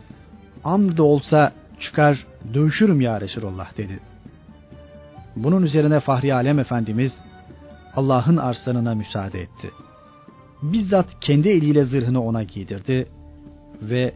da 0.65 1.03
olsa 1.03 1.51
çıkar 1.79 2.25
dövüşürüm 2.53 3.01
ya 3.01 3.21
Resulullah 3.21 3.77
dedi. 3.77 3.99
Bunun 5.35 5.63
üzerine 5.63 5.99
Fahri 5.99 6.33
Alem 6.33 6.59
Efendimiz 6.59 7.23
Allah'ın 7.95 8.37
arslanına 8.37 8.95
müsaade 8.95 9.41
etti. 9.41 9.71
Bizzat 10.61 11.19
kendi 11.21 11.49
eliyle 11.49 11.85
zırhını 11.85 12.23
ona 12.23 12.43
giydirdi 12.43 13.07
ve 13.81 14.13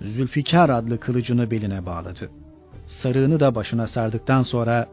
Zülfikar 0.00 0.68
adlı 0.68 1.00
kılıcını 1.00 1.50
beline 1.50 1.86
bağladı. 1.86 2.30
Sarığını 2.86 3.40
da 3.40 3.54
başına 3.54 3.86
sardıktan 3.86 4.42
sonra 4.42 4.86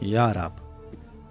Ya 0.00 0.34
Rab, 0.34 0.52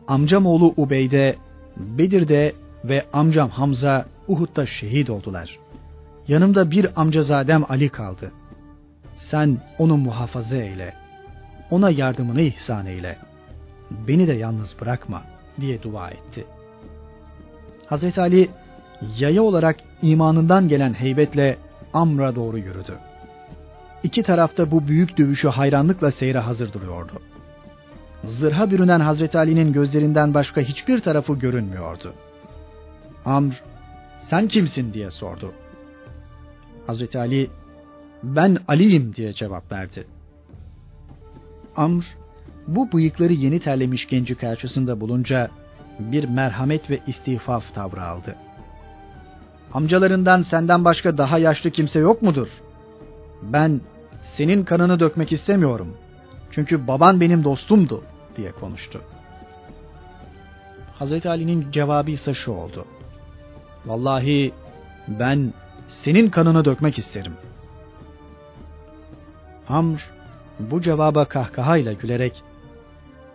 amcam 0.08 0.46
oğlu 0.46 0.74
Ubeyde, 0.78 1.36
Bedir'de 1.78 2.54
ve 2.84 3.06
amcam 3.14 3.50
Hamza 3.50 4.06
Uhud'da 4.28 4.66
şehit 4.66 5.10
oldular. 5.10 5.60
Yanımda 6.28 6.72
bir 6.72 7.02
amcazadem 7.02 7.64
Ali 7.70 7.90
kaldı. 7.90 8.32
Sen 9.16 9.58
onu 9.78 9.98
muhafaza 9.98 10.58
eyle. 10.58 10.94
Ona 11.72 11.90
yardımını 11.90 12.42
ihsan 12.42 12.86
eyle. 12.86 13.18
Beni 14.08 14.28
de 14.28 14.34
yalnız 14.34 14.76
bırakma 14.82 15.24
diye 15.62 15.84
dua 15.84 16.10
etti. 16.10 16.46
Hazreti 17.86 18.22
Ali 18.22 18.50
yaya 19.18 19.44
olarak 19.44 19.76
imanından 20.02 20.68
gelen 20.68 20.94
heybetle 20.94 21.58
Amr'a 21.94 22.36
doğru 22.36 22.58
yürüdü. 22.58 22.98
İki 24.04 24.24
tarafta 24.24 24.72
bu 24.72 24.88
büyük 24.88 25.18
dövüşü 25.18 25.48
hayranlıkla 25.48 26.12
seyre 26.12 26.40
hazır 26.40 26.74
duruyordu. 26.74 27.14
Zırha 28.24 28.72
bürünen 28.72 29.00
Hazreti 29.00 29.38
Ali'nin 29.38 29.74
gözlerinden 29.74 30.34
başka 30.34 30.62
hiçbir 30.62 31.00
tarafı 31.00 31.34
görünmüyordu. 31.34 32.14
Amr, 33.26 33.64
sen 34.30 34.48
kimsin 34.48 34.94
diye 34.94 35.12
sordu. 35.12 35.54
Hazreti 36.88 37.20
Ali, 37.20 37.50
ben 38.24 38.58
Ali'yim 38.68 39.16
diye 39.16 39.34
cevap 39.34 39.72
verdi. 39.72 40.08
Amr, 41.76 42.04
bu 42.68 42.92
bıyıkları 42.92 43.34
yeni 43.34 43.60
terlemiş 43.60 44.08
genci 44.08 44.36
karşısında 44.36 45.00
bulunca 45.00 45.50
bir 46.00 46.24
merhamet 46.24 46.90
ve 46.90 47.00
istihfaf 47.08 47.74
tavrı 47.74 48.04
aldı. 48.04 48.36
Amcalarından 49.74 50.42
senden 50.42 50.86
başka 50.86 51.18
daha 51.18 51.38
yaşlı 51.38 51.72
kimse 51.72 52.00
yok 52.00 52.22
mudur? 52.22 52.48
Ben 53.42 53.82
senin 54.22 54.64
kanını 54.64 55.00
dökmek 55.00 55.32
istemiyorum. 55.32 55.98
Çünkü 56.52 56.88
baban 56.88 57.22
benim 57.22 57.44
dostumdu 57.44 58.04
diye 58.38 58.52
konuştu. 58.52 59.02
Hazreti 61.00 61.30
Ali'nin 61.30 61.72
cevabı 61.72 62.12
ise 62.12 62.34
şu 62.34 62.52
oldu. 62.52 62.86
Vallahi 63.86 64.52
ben 65.08 65.54
senin 65.88 66.30
kanını 66.30 66.66
dökmek 66.66 67.00
isterim. 67.00 67.34
Amr 69.70 70.10
bu 70.60 70.82
cevaba 70.82 71.26
kahkahayla 71.26 71.94
gülerek 71.94 72.44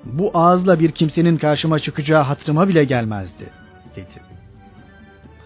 bu 0.05 0.31
ağızla 0.35 0.81
bir 0.81 0.91
kimsenin 0.91 1.37
karşıma 1.37 1.79
çıkacağı 1.79 2.23
hatırıma 2.23 2.69
bile 2.69 2.85
gelmezdi 2.85 3.51
dedi. 3.97 4.33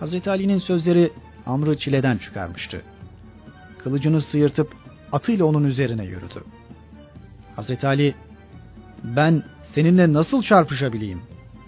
Hazreti 0.00 0.30
Ali'nin 0.30 0.58
sözleri 0.58 1.12
Amr'ı 1.46 1.78
çileden 1.78 2.18
çıkarmıştı. 2.18 2.82
Kılıcını 3.78 4.20
sıyırtıp 4.20 4.74
atıyla 5.12 5.44
onun 5.44 5.64
üzerine 5.64 6.04
yürüdü. 6.04 6.44
Hazreti 7.56 7.86
Ali, 7.86 8.14
ben 9.04 9.42
seninle 9.62 10.12
nasıl 10.12 10.42
çarpışabileyim? 10.42 11.20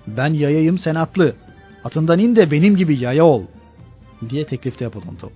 Ben 0.07 0.33
yayayım 0.33 0.79
sen 0.79 0.95
atlı. 0.95 1.35
Atından 1.85 2.19
in 2.19 2.37
de 2.37 2.51
benim 2.51 2.77
gibi 2.77 2.97
yaya 2.97 3.25
ol. 3.25 3.43
Diye 4.31 4.47
teklifte 4.47 4.93
bulundu. 4.93 5.31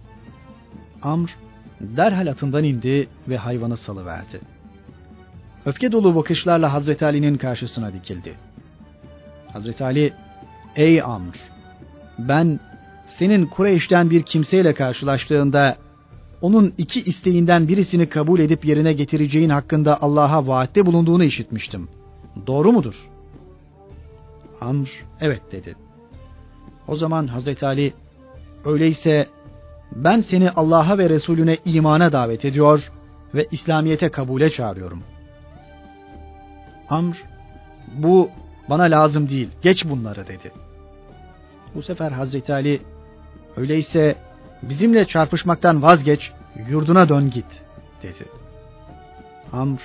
Amr 1.03 1.37
derhal 1.81 2.27
atından 2.27 2.65
indi 2.65 3.09
ve 3.29 3.37
hayvanı 3.37 3.77
salıverdi. 3.77 4.41
Öfke 5.67 5.93
dolu 5.93 6.15
bakışlarla 6.15 6.73
Hazreti 6.73 7.05
Ali'nin 7.05 7.37
karşısına 7.37 7.93
dikildi. 7.93 8.35
Hazreti 9.53 9.85
Ali, 9.85 10.13
ey 10.77 11.03
Amr, 11.03 11.35
ben 12.19 12.61
senin 13.07 13.47
Kureyş'ten 13.47 14.11
bir 14.11 14.23
kimseyle 14.23 14.75
karşılaştığında 14.75 15.77
onun 16.41 16.75
iki 16.79 17.03
isteğinden 17.03 17.69
birisini 17.69 18.09
kabul 18.09 18.41
edip 18.41 18.65
yerine 18.65 18.93
getireceğin 18.93 19.51
hakkında 19.51 20.03
Allah'a 20.03 20.47
vaatte 20.47 20.87
bulunduğunu 20.87 21.25
işitmiştim. 21.25 21.89
Doğru 22.47 22.73
mudur? 22.73 22.95
Amr 24.61 24.89
evet 25.21 25.43
dedi. 25.53 25.77
O 26.89 26.97
zaman 26.97 27.27
Hazreti 27.27 27.67
Ali 27.67 27.93
öyleyse 28.65 29.27
ben 29.93 30.21
seni 30.21 30.51
Allah'a 30.51 30.99
ve 30.99 31.11
Resulüne 31.11 31.57
imana 31.65 32.13
davet 32.13 32.45
ediyor 32.45 32.93
ve 33.35 33.47
İslamiyete 33.51 34.09
kabule 34.09 34.51
çağırıyorum. 34.51 35.03
Amr 36.89 37.25
bu 37.95 38.31
bana 38.71 38.83
lazım 38.83 39.29
değil 39.29 39.49
geç 39.63 39.85
bunları 39.85 40.27
dedi. 40.27 40.53
Bu 41.75 41.83
sefer 41.83 42.13
Hazreti 42.13 42.53
Ali 42.53 42.81
öyleyse 43.57 44.17
bizimle 44.63 45.05
çarpışmaktan 45.05 45.83
vazgeç 45.83 46.33
yurduna 46.69 47.09
dön 47.09 47.31
git 47.31 47.65
dedi. 48.03 48.25
Amr 49.53 49.79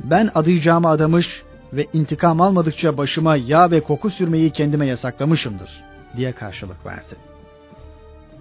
ben 0.00 0.30
adayacağımı 0.34 0.88
adamış 0.88 1.42
ve 1.72 1.86
intikam 1.92 2.40
almadıkça 2.40 2.96
başıma 2.96 3.36
yağ 3.36 3.70
ve 3.70 3.80
koku 3.80 4.10
sürmeyi 4.10 4.50
kendime 4.50 4.86
yasaklamışımdır 4.86 5.84
diye 6.16 6.32
karşılık 6.32 6.86
verdi. 6.86 7.33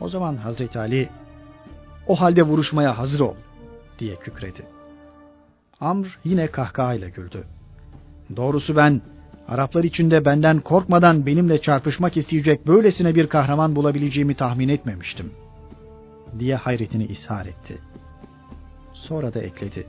O 0.02 0.10
zaman 0.10 0.36
Hazreti 0.36 0.80
Ali 0.80 1.10
o 2.08 2.16
halde 2.16 2.44
vuruşmaya 2.44 2.98
hazır 2.98 3.20
ol 3.20 3.36
diye 4.00 4.16
kükredi. 4.16 4.66
Amr 5.80 6.20
yine 6.24 6.48
kahkahayla 6.48 7.10
güldü. 7.10 7.44
Doğrusu 8.36 8.76
ben 8.76 9.02
Araplar 9.48 9.84
içinde 9.84 10.26
benden 10.26 10.60
korkmadan 10.60 11.26
benimle 11.26 11.62
çarpışmak 11.62 12.18
isteyecek 12.18 12.68
böylesine 12.68 13.16
bir 13.16 13.28
kahraman 13.28 13.76
bulabileceğimi 13.76 14.36
tahmin 14.36 14.70
etmemiştim. 14.70 15.32
Diye 16.40 16.56
hayretini 16.56 17.06
ishar 17.06 17.46
etti. 17.46 17.78
Sonra 18.94 19.34
da 19.34 19.42
ekledi. 19.42 19.88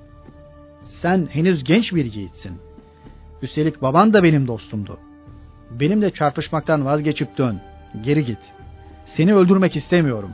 Sen 0.84 1.28
henüz 1.30 1.64
genç 1.64 1.94
bir 1.94 2.12
yiğitsin. 2.12 2.52
Üstelik 3.42 3.82
baban 3.82 4.12
da 4.12 4.22
benim 4.22 4.48
dostumdu. 4.48 4.98
Benimle 5.70 6.10
çarpışmaktan 6.10 6.84
vazgeçip 6.84 7.38
dön. 7.38 7.60
Geri 8.02 8.24
git. 8.24 8.52
Seni 9.04 9.34
öldürmek 9.34 9.76
istemiyorum. 9.76 10.30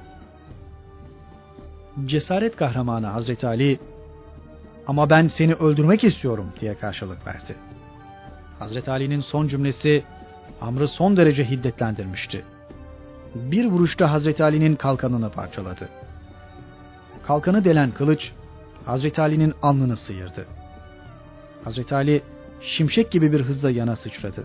Cesaret 2.06 2.56
kahramanı 2.56 3.06
Hazreti 3.06 3.46
Ali 3.46 3.80
ama 4.86 5.10
ben 5.10 5.26
seni 5.26 5.54
öldürmek 5.54 6.04
istiyorum 6.04 6.52
diye 6.60 6.74
karşılık 6.74 7.26
verdi. 7.26 7.54
Hazreti 8.58 8.90
Ali'nin 8.90 9.20
son 9.20 9.48
cümlesi 9.48 10.04
Amr'ı 10.60 10.88
son 10.88 11.16
derece 11.16 11.44
hiddetlendirmişti. 11.44 12.44
Bir 13.34 13.66
vuruşta 13.66 14.12
Hazreti 14.12 14.44
Ali'nin 14.44 14.76
kalkanını 14.76 15.30
parçaladı. 15.30 15.88
Kalkanı 17.26 17.64
delen 17.64 17.90
kılıç 17.90 18.32
Hazreti 18.86 19.20
Ali'nin 19.22 19.54
alnını 19.62 19.96
sıyırdı. 19.96 20.46
Hazreti 21.64 21.94
Ali 21.94 22.22
şimşek 22.60 23.10
gibi 23.10 23.32
bir 23.32 23.40
hızla 23.40 23.70
yana 23.70 23.96
sıçradı. 23.96 24.44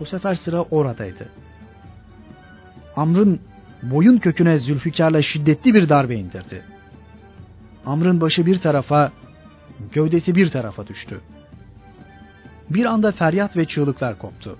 Bu 0.00 0.04
sefer 0.04 0.34
sıra 0.34 0.62
oradaydı. 0.62 1.28
Amr'ın 2.96 3.40
boyun 3.82 4.18
köküne 4.18 4.58
Zülfikar'la 4.58 5.22
şiddetli 5.22 5.74
bir 5.74 5.88
darbe 5.88 6.14
indirdi. 6.14 6.62
Amr'ın 7.86 8.20
başı 8.20 8.46
bir 8.46 8.60
tarafa, 8.60 9.12
gövdesi 9.92 10.34
bir 10.34 10.48
tarafa 10.48 10.86
düştü. 10.86 11.20
Bir 12.70 12.84
anda 12.84 13.12
feryat 13.12 13.56
ve 13.56 13.64
çığlıklar 13.64 14.18
koptu. 14.18 14.58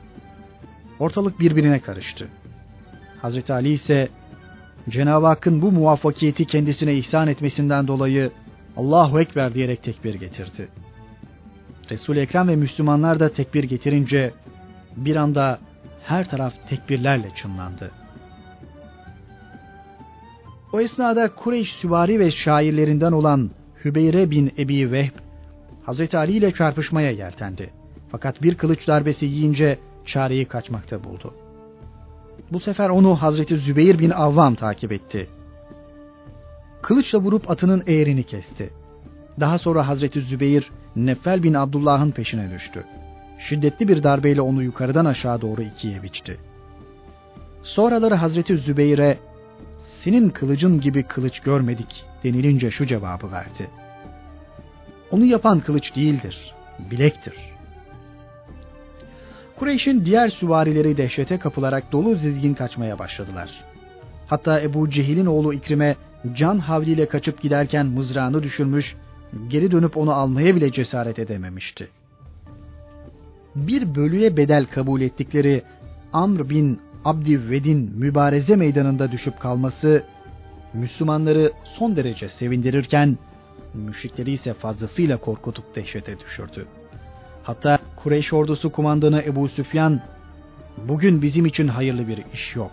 Ortalık 0.99 1.41
birbirine 1.41 1.81
karıştı. 1.81 2.29
Hazreti 3.23 3.53
Ali 3.53 3.73
ise 3.73 4.09
Cenab-ı 4.89 5.27
Hakk'ın 5.27 5.63
bu 5.63 5.73
muvaffakiyeti 5.73 6.45
kendisine 6.45 6.95
ihsan 6.95 7.29
etmesinden 7.29 7.89
dolayı 7.89 8.31
Allahu 8.77 9.21
Ekber 9.21 9.55
diyerek 9.55 9.83
tekbir 9.83 10.15
getirdi. 10.15 10.69
Resul-i 11.91 12.21
Ekrem 12.21 12.49
ve 12.49 12.57
Müslümanlar 12.57 13.21
da 13.21 13.29
tekbir 13.29 13.65
getirince 13.65 14.33
bir 14.97 15.17
anda 15.17 15.59
her 16.05 16.29
taraf 16.31 16.55
tekbirlerle 16.69 17.31
çınlandı. 17.35 17.91
O 20.77 20.81
esnada 20.81 21.35
Kureyş 21.35 21.73
süvari 21.73 22.21
ve 22.21 22.31
şairlerinden 22.31 23.13
olan 23.13 23.51
Hübeyre 23.85 24.31
bin 24.31 24.53
Ebi 24.59 24.93
Vehb, 24.93 25.13
Hazreti 25.83 26.19
Ali 26.19 26.33
ile 26.33 26.53
çarpışmaya 26.53 27.11
yeltendi. 27.11 27.71
Fakat 28.09 28.43
bir 28.43 28.55
kılıç 28.55 28.89
darbesi 28.89 29.27
yiyince 29.27 29.79
çareyi 30.05 30.45
kaçmakta 30.45 31.05
buldu. 31.05 31.35
Bu 32.53 32.61
sefer 32.61 32.89
onu 32.89 33.23
Hazreti 33.23 33.59
Zübeyir 33.59 33.99
bin 33.99 34.11
Avvam 34.11 34.55
takip 34.55 34.93
etti. 34.93 35.29
Kılıçla 36.83 37.19
vurup 37.19 37.51
atının 37.51 37.83
eğerini 37.87 38.23
kesti. 38.23 38.71
Daha 39.41 39.59
sonra 39.59 39.89
Hazreti 39.89 40.21
Zübeyir 40.21 40.71
Neffel 40.97 41.43
bin 41.43 41.55
Abdullah'ın 41.55 42.11
peşine 42.11 42.51
düştü. 42.55 42.85
Şiddetli 43.39 43.89
bir 43.89 44.03
darbeyle 44.03 44.41
onu 44.41 44.63
yukarıdan 44.63 45.05
aşağı 45.05 45.41
doğru 45.41 45.63
ikiye 45.63 46.03
biçti. 46.03 46.39
Sonraları 47.63 48.15
Hazreti 48.15 48.57
Zübeyir'e 48.57 49.19
senin 49.87 50.31
kılıcın 50.31 50.81
gibi 50.81 51.03
kılıç 51.03 51.41
görmedik 51.41 52.05
denilince 52.25 52.71
şu 52.71 52.87
cevabı 52.87 53.33
verdi. 53.33 53.71
Onu 55.11 55.25
yapan 55.25 55.61
kılıç 55.61 55.97
değildir, 55.97 56.55
bilektir. 56.91 57.35
Kureyş'in 59.57 60.05
diğer 60.05 60.29
süvarileri 60.29 60.97
dehşete 60.97 61.39
kapılarak 61.39 61.93
dolu 61.93 62.19
dizgin 62.19 62.55
kaçmaya 62.55 62.99
başladılar. 62.99 63.65
Hatta 64.27 64.61
Ebu 64.61 64.91
Cehil'in 64.91 65.27
oğlu 65.27 65.55
İkrim'e 65.55 65.97
can 66.35 66.59
havliyle 66.59 67.09
kaçıp 67.09 67.41
giderken 67.41 67.87
mızrağını 67.87 68.43
düşürmüş, 68.43 68.97
geri 69.49 69.71
dönüp 69.71 69.97
onu 69.97 70.13
almaya 70.13 70.57
bile 70.57 70.73
cesaret 70.73 71.19
edememişti. 71.19 71.89
Bir 73.57 73.95
bölüye 73.95 74.37
bedel 74.37 74.67
kabul 74.67 75.01
ettikleri 75.01 75.63
Amr 76.13 76.51
bin 76.51 76.81
Abdivved'in 77.07 77.93
mübareze 77.99 78.57
meydanında 78.57 79.13
düşüp 79.13 79.41
kalması 79.41 80.03
Müslümanları 80.73 81.53
son 81.65 81.97
derece 81.97 82.29
sevindirirken 82.29 83.19
müşrikleri 83.75 84.31
ise 84.31 84.55
fazlasıyla 84.55 85.17
korkutup 85.17 85.77
dehşete 85.77 86.21
düşürdü. 86.21 86.67
Hatta 87.43 87.79
Kureyş 87.97 88.33
ordusu 88.33 88.73
kumandanı 88.73 89.23
Ebu 89.23 89.49
Süfyan 89.49 90.01
bugün 90.89 91.23
bizim 91.23 91.47
için 91.47 91.69
hayırlı 91.69 92.09
bir 92.09 92.19
iş 92.33 92.57
yok 92.57 92.73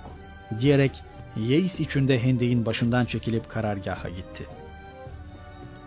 diyerek 0.59 0.91
Yeis 1.35 1.79
içinde 1.79 2.19
hendeğin 2.19 2.65
başından 2.65 3.05
çekilip 3.05 3.49
karargaha 3.49 4.09
gitti. 4.09 4.43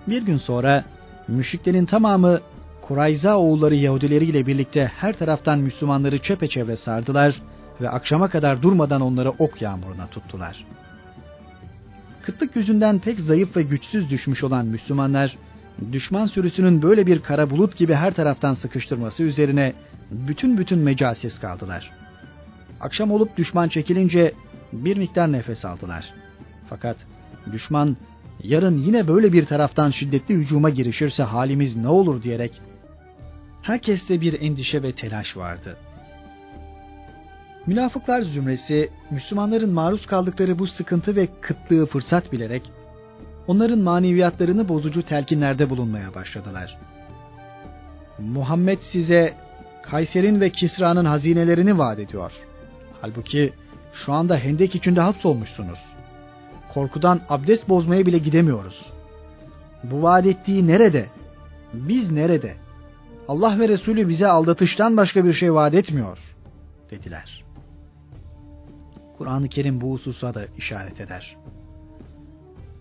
Bir 0.06 0.22
gün 0.22 0.38
sonra 0.38 0.84
müşriklerin 1.28 1.86
tamamı 1.86 2.40
Kurayza 2.82 3.36
oğulları 3.36 3.74
Yahudileriyle 3.74 4.46
birlikte 4.46 4.90
her 4.96 5.18
taraftan 5.18 5.58
Müslümanları 5.58 6.18
çepeçevre 6.18 6.76
sardılar 6.76 7.42
ve 7.80 7.90
akşama 7.90 8.28
kadar 8.28 8.62
durmadan 8.62 9.00
onları 9.00 9.30
ok 9.30 9.62
yağmuruna 9.62 10.06
tuttular. 10.06 10.64
Kıtlık 12.22 12.56
yüzünden 12.56 12.98
pek 12.98 13.20
zayıf 13.20 13.56
ve 13.56 13.62
güçsüz 13.62 14.10
düşmüş 14.10 14.44
olan 14.44 14.66
Müslümanlar, 14.66 15.36
düşman 15.92 16.26
sürüsünün 16.26 16.82
böyle 16.82 17.06
bir 17.06 17.22
kara 17.22 17.50
bulut 17.50 17.76
gibi 17.76 17.94
her 17.94 18.14
taraftan 18.14 18.54
sıkıştırması 18.54 19.22
üzerine 19.22 19.72
bütün 20.10 20.58
bütün 20.58 20.78
mecalsiz 20.78 21.38
kaldılar. 21.38 21.90
Akşam 22.80 23.10
olup 23.10 23.36
düşman 23.36 23.68
çekilince 23.68 24.32
bir 24.72 24.96
miktar 24.96 25.32
nefes 25.32 25.64
aldılar. 25.64 26.14
Fakat 26.68 26.96
düşman 27.52 27.96
yarın 28.42 28.78
yine 28.78 29.08
böyle 29.08 29.32
bir 29.32 29.46
taraftan 29.46 29.90
şiddetli 29.90 30.34
hücuma 30.34 30.70
girişirse 30.70 31.22
halimiz 31.22 31.76
ne 31.76 31.88
olur 31.88 32.22
diyerek 32.22 32.60
herkeste 33.62 34.20
bir 34.20 34.40
endişe 34.40 34.82
ve 34.82 34.92
telaş 34.92 35.36
vardı. 35.36 35.76
Münafıklar 37.66 38.22
zümresi 38.22 38.90
Müslümanların 39.10 39.72
maruz 39.72 40.06
kaldıkları 40.06 40.58
bu 40.58 40.66
sıkıntı 40.66 41.16
ve 41.16 41.28
kıtlığı 41.40 41.86
fırsat 41.86 42.32
bilerek 42.32 42.70
onların 43.46 43.78
maneviyatlarını 43.78 44.68
bozucu 44.68 45.02
telkinlerde 45.02 45.70
bulunmaya 45.70 46.14
başladılar. 46.14 46.78
Muhammed 48.18 48.78
size 48.78 49.34
Kayser'in 49.82 50.40
ve 50.40 50.50
Kisra'nın 50.50 51.04
hazinelerini 51.04 51.78
vaat 51.78 51.98
ediyor. 51.98 52.32
Halbuki 53.00 53.52
şu 53.92 54.12
anda 54.12 54.36
hendek 54.36 54.74
içinde 54.74 55.00
hapsolmuşsunuz. 55.00 55.78
Korkudan 56.74 57.20
abdest 57.28 57.68
bozmaya 57.68 58.06
bile 58.06 58.18
gidemiyoruz. 58.18 58.86
Bu 59.84 60.02
vaat 60.02 60.26
ettiği 60.26 60.66
nerede? 60.66 61.06
Biz 61.72 62.10
nerede? 62.10 62.54
Allah 63.28 63.58
ve 63.58 63.68
Resulü 63.68 64.08
bize 64.08 64.26
aldatıştan 64.26 64.96
başka 64.96 65.24
bir 65.24 65.32
şey 65.32 65.54
vaat 65.54 65.74
etmiyor, 65.74 66.18
dediler. 66.90 67.45
Kur'an-ı 69.18 69.48
Kerim 69.48 69.80
bu 69.80 69.92
hususa 69.92 70.34
da 70.34 70.46
işaret 70.58 71.00
eder. 71.00 71.36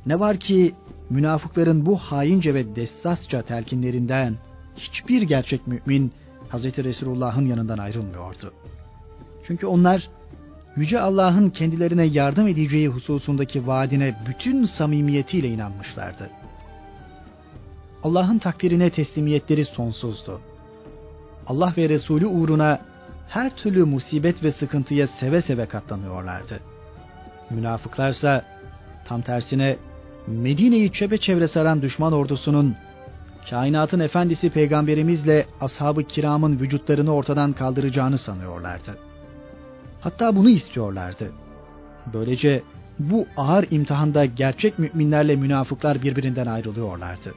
Ne 0.05 0.19
var 0.19 0.37
ki 0.37 0.73
münafıkların 1.09 1.85
bu 1.85 1.97
haince 1.97 2.53
ve 2.53 2.75
dessasça 2.75 3.41
telkinlerinden 3.41 4.35
hiçbir 4.77 5.21
gerçek 5.21 5.67
mümin 5.67 6.11
Hz. 6.49 6.65
Resulullah'ın 6.65 7.45
yanından 7.45 7.77
ayrılmıyordu. 7.77 8.53
Çünkü 9.47 9.67
onlar 9.67 10.09
Yüce 10.75 10.99
Allah'ın 10.99 11.49
kendilerine 11.49 12.05
yardım 12.05 12.47
edeceği 12.47 12.87
hususundaki 12.87 13.67
vaadine 13.67 14.15
bütün 14.27 14.65
samimiyetiyle 14.65 15.49
inanmışlardı. 15.49 16.29
Allah'ın 18.03 18.37
takdirine 18.37 18.89
teslimiyetleri 18.89 19.65
sonsuzdu. 19.65 20.41
Allah 21.47 21.73
ve 21.77 21.89
Resulü 21.89 22.25
uğruna 22.25 22.79
her 23.27 23.55
türlü 23.55 23.83
musibet 23.85 24.43
ve 24.43 24.51
sıkıntıya 24.51 25.07
seve 25.07 25.41
seve 25.41 25.65
katlanıyorlardı. 25.65 26.59
Münafıklarsa 27.49 28.45
tam 29.05 29.21
tersine 29.21 29.77
Medine'yi 30.27 30.91
çepeçevre 30.91 31.47
saran 31.47 31.81
düşman 31.81 32.13
ordusunun 32.13 32.75
kainatın 33.49 33.99
efendisi 33.99 34.49
peygamberimizle 34.49 35.45
ashab-ı 35.61 36.03
kiramın 36.03 36.59
vücutlarını 36.59 37.13
ortadan 37.13 37.53
kaldıracağını 37.53 38.17
sanıyorlardı. 38.17 38.97
Hatta 40.01 40.35
bunu 40.35 40.49
istiyorlardı. 40.49 41.31
Böylece 42.13 42.63
bu 42.99 43.27
ağır 43.37 43.67
imtihanda 43.71 44.25
gerçek 44.25 44.79
müminlerle 44.79 45.35
münafıklar 45.35 46.01
birbirinden 46.01 46.45
ayrılıyorlardı. 46.45 47.33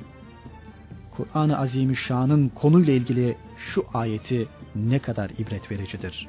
Kur'an-ı 1.18 1.58
Azimüşşan'ın 1.58 2.48
konuyla 2.48 2.92
ilgili 2.92 3.36
şu 3.56 3.84
ayeti 3.94 4.48
ne 4.76 4.98
kadar 4.98 5.30
ibret 5.38 5.70
vericidir. 5.70 6.28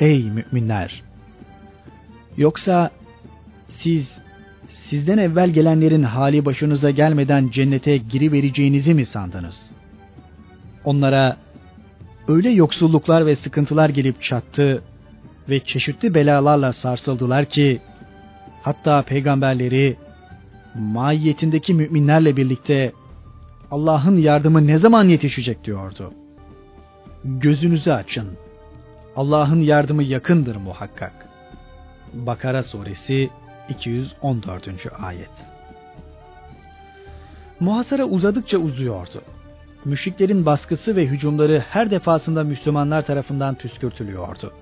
Ey 0.00 0.30
müminler! 0.30 1.02
Yoksa 2.36 2.90
siz 3.68 4.18
sizden 4.68 5.18
evvel 5.18 5.50
gelenlerin 5.50 6.02
hali 6.02 6.44
başınıza 6.44 6.90
gelmeden 6.90 7.48
cennete 7.48 7.96
girivereceğinizi 7.96 8.94
mi 8.94 9.06
sandınız? 9.06 9.72
Onlara 10.84 11.36
öyle 12.28 12.50
yoksulluklar 12.50 13.26
ve 13.26 13.36
sıkıntılar 13.36 13.88
gelip 13.88 14.22
çattı 14.22 14.82
ve 15.48 15.58
çeşitli 15.58 16.14
belalarla 16.14 16.72
sarsıldılar 16.72 17.44
ki 17.44 17.80
hatta 18.62 19.02
peygamberleri 19.02 19.96
mahiyetindeki 20.74 21.74
müminlerle 21.74 22.36
birlikte 22.36 22.92
Allah'ın 23.70 24.16
yardımı 24.16 24.66
ne 24.66 24.78
zaman 24.78 25.04
yetişecek 25.04 25.64
diyordu. 25.64 26.12
Gözünüzü 27.24 27.90
açın. 27.90 28.28
Allah'ın 29.16 29.62
yardımı 29.62 30.02
yakındır 30.02 30.56
muhakkak. 30.56 31.28
Bakara 32.14 32.62
suresi 32.62 33.30
214. 33.68 34.68
ayet. 35.02 35.30
Muhasara 37.60 38.04
uzadıkça 38.04 38.58
uzuyordu. 38.58 39.22
Müşriklerin 39.84 40.46
baskısı 40.46 40.96
ve 40.96 41.06
hücumları 41.06 41.64
her 41.70 41.90
defasında 41.90 42.44
Müslümanlar 42.44 43.06
tarafından 43.06 43.54
püskürtülüyordu. 43.54 44.52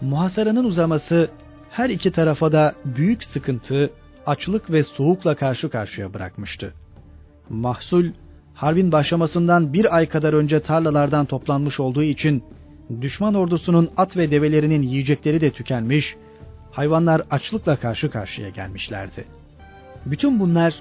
Muhasaranın 0.00 0.64
uzaması 0.64 1.30
her 1.70 1.90
iki 1.90 2.12
tarafa 2.12 2.52
da 2.52 2.74
büyük 2.84 3.24
sıkıntı, 3.24 3.90
açlık 4.26 4.70
ve 4.70 4.82
soğukla 4.82 5.34
karşı 5.34 5.70
karşıya 5.70 6.14
bırakmıştı. 6.14 6.74
Mahsul, 7.50 8.04
harbin 8.54 8.92
başlamasından 8.92 9.72
bir 9.72 9.96
ay 9.96 10.08
kadar 10.08 10.32
önce 10.32 10.60
tarlalardan 10.60 11.26
toplanmış 11.26 11.80
olduğu 11.80 12.02
için 12.02 12.44
düşman 13.00 13.34
ordusunun 13.34 13.90
at 13.96 14.16
ve 14.16 14.30
develerinin 14.30 14.82
yiyecekleri 14.82 15.40
de 15.40 15.50
tükenmiş, 15.50 16.16
hayvanlar 16.70 17.22
açlıkla 17.30 17.76
karşı 17.76 18.10
karşıya 18.10 18.48
gelmişlerdi. 18.48 19.24
Bütün 20.06 20.40
bunlar 20.40 20.74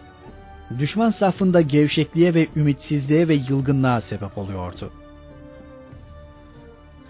düşman 0.79 1.09
safında 1.09 1.61
gevşekliğe 1.61 2.33
ve 2.33 2.47
ümitsizliğe 2.55 3.27
ve 3.27 3.33
yılgınlığa 3.33 4.01
sebep 4.01 4.37
oluyordu. 4.37 4.91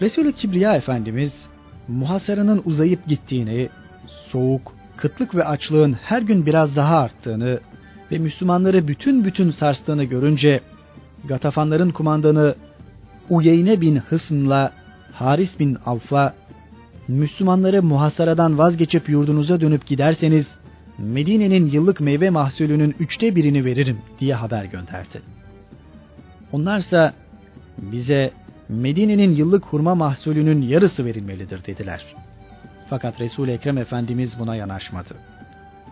Resulü 0.00 0.32
Kibriya 0.32 0.76
Efendimiz 0.76 1.48
muhasaranın 1.88 2.62
uzayıp 2.64 3.06
gittiğini, 3.06 3.68
soğuk, 4.06 4.72
kıtlık 5.02 5.34
ve 5.34 5.44
açlığın 5.44 5.92
her 5.92 6.22
gün 6.22 6.46
biraz 6.46 6.76
daha 6.76 6.98
arttığını 6.98 7.60
ve 8.12 8.18
Müslümanları 8.18 8.88
bütün 8.88 9.24
bütün 9.24 9.50
sarstığını 9.50 10.04
görünce 10.04 10.60
Gatafanların 11.24 11.90
kumandanı 11.90 12.54
Uyeyne 13.30 13.80
bin 13.80 13.96
Hısn'la 13.96 14.72
Haris 15.12 15.58
bin 15.58 15.78
Avf'a 15.86 16.34
Müslümanları 17.08 17.82
muhasaradan 17.82 18.58
vazgeçip 18.58 19.08
yurdunuza 19.08 19.60
dönüp 19.60 19.86
giderseniz 19.86 20.56
Medine'nin 20.98 21.70
yıllık 21.70 22.00
meyve 22.00 22.30
mahsulünün 22.30 22.94
üçte 23.00 23.36
birini 23.36 23.64
veririm 23.64 23.98
diye 24.20 24.34
haber 24.34 24.64
gönderdi. 24.64 25.22
Onlarsa 26.52 27.12
bize 27.78 28.30
Medine'nin 28.68 29.34
yıllık 29.34 29.64
hurma 29.64 29.94
mahsulünün 29.94 30.62
yarısı 30.62 31.04
verilmelidir 31.04 31.64
dediler. 31.64 32.14
Fakat 32.92 33.20
resul 33.20 33.48
Ekrem 33.48 33.78
Efendimiz 33.78 34.38
buna 34.38 34.56
yanaşmadı. 34.56 35.14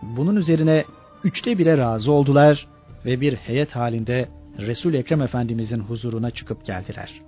Bunun 0.01 0.35
üzerine 0.35 0.83
üçte 1.23 1.57
bire 1.57 1.77
razı 1.77 2.11
oldular 2.11 2.67
ve 3.05 3.21
bir 3.21 3.35
heyet 3.35 3.75
halinde 3.75 4.27
resul 4.57 4.93
Ekrem 4.93 5.21
Efendimizin 5.21 5.79
huzuruna 5.79 6.31
çıkıp 6.31 6.65
geldiler. 6.65 7.21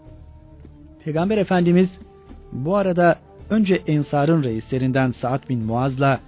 Peygamber 1.03 1.37
Efendimiz 1.37 1.99
bu 2.51 2.75
arada 2.75 3.15
önce 3.49 3.75
Ensar'ın 3.87 4.43
reislerinden 4.43 5.11
Sa'd 5.11 5.49
bin 5.49 5.59
Muaz'la 5.59 6.19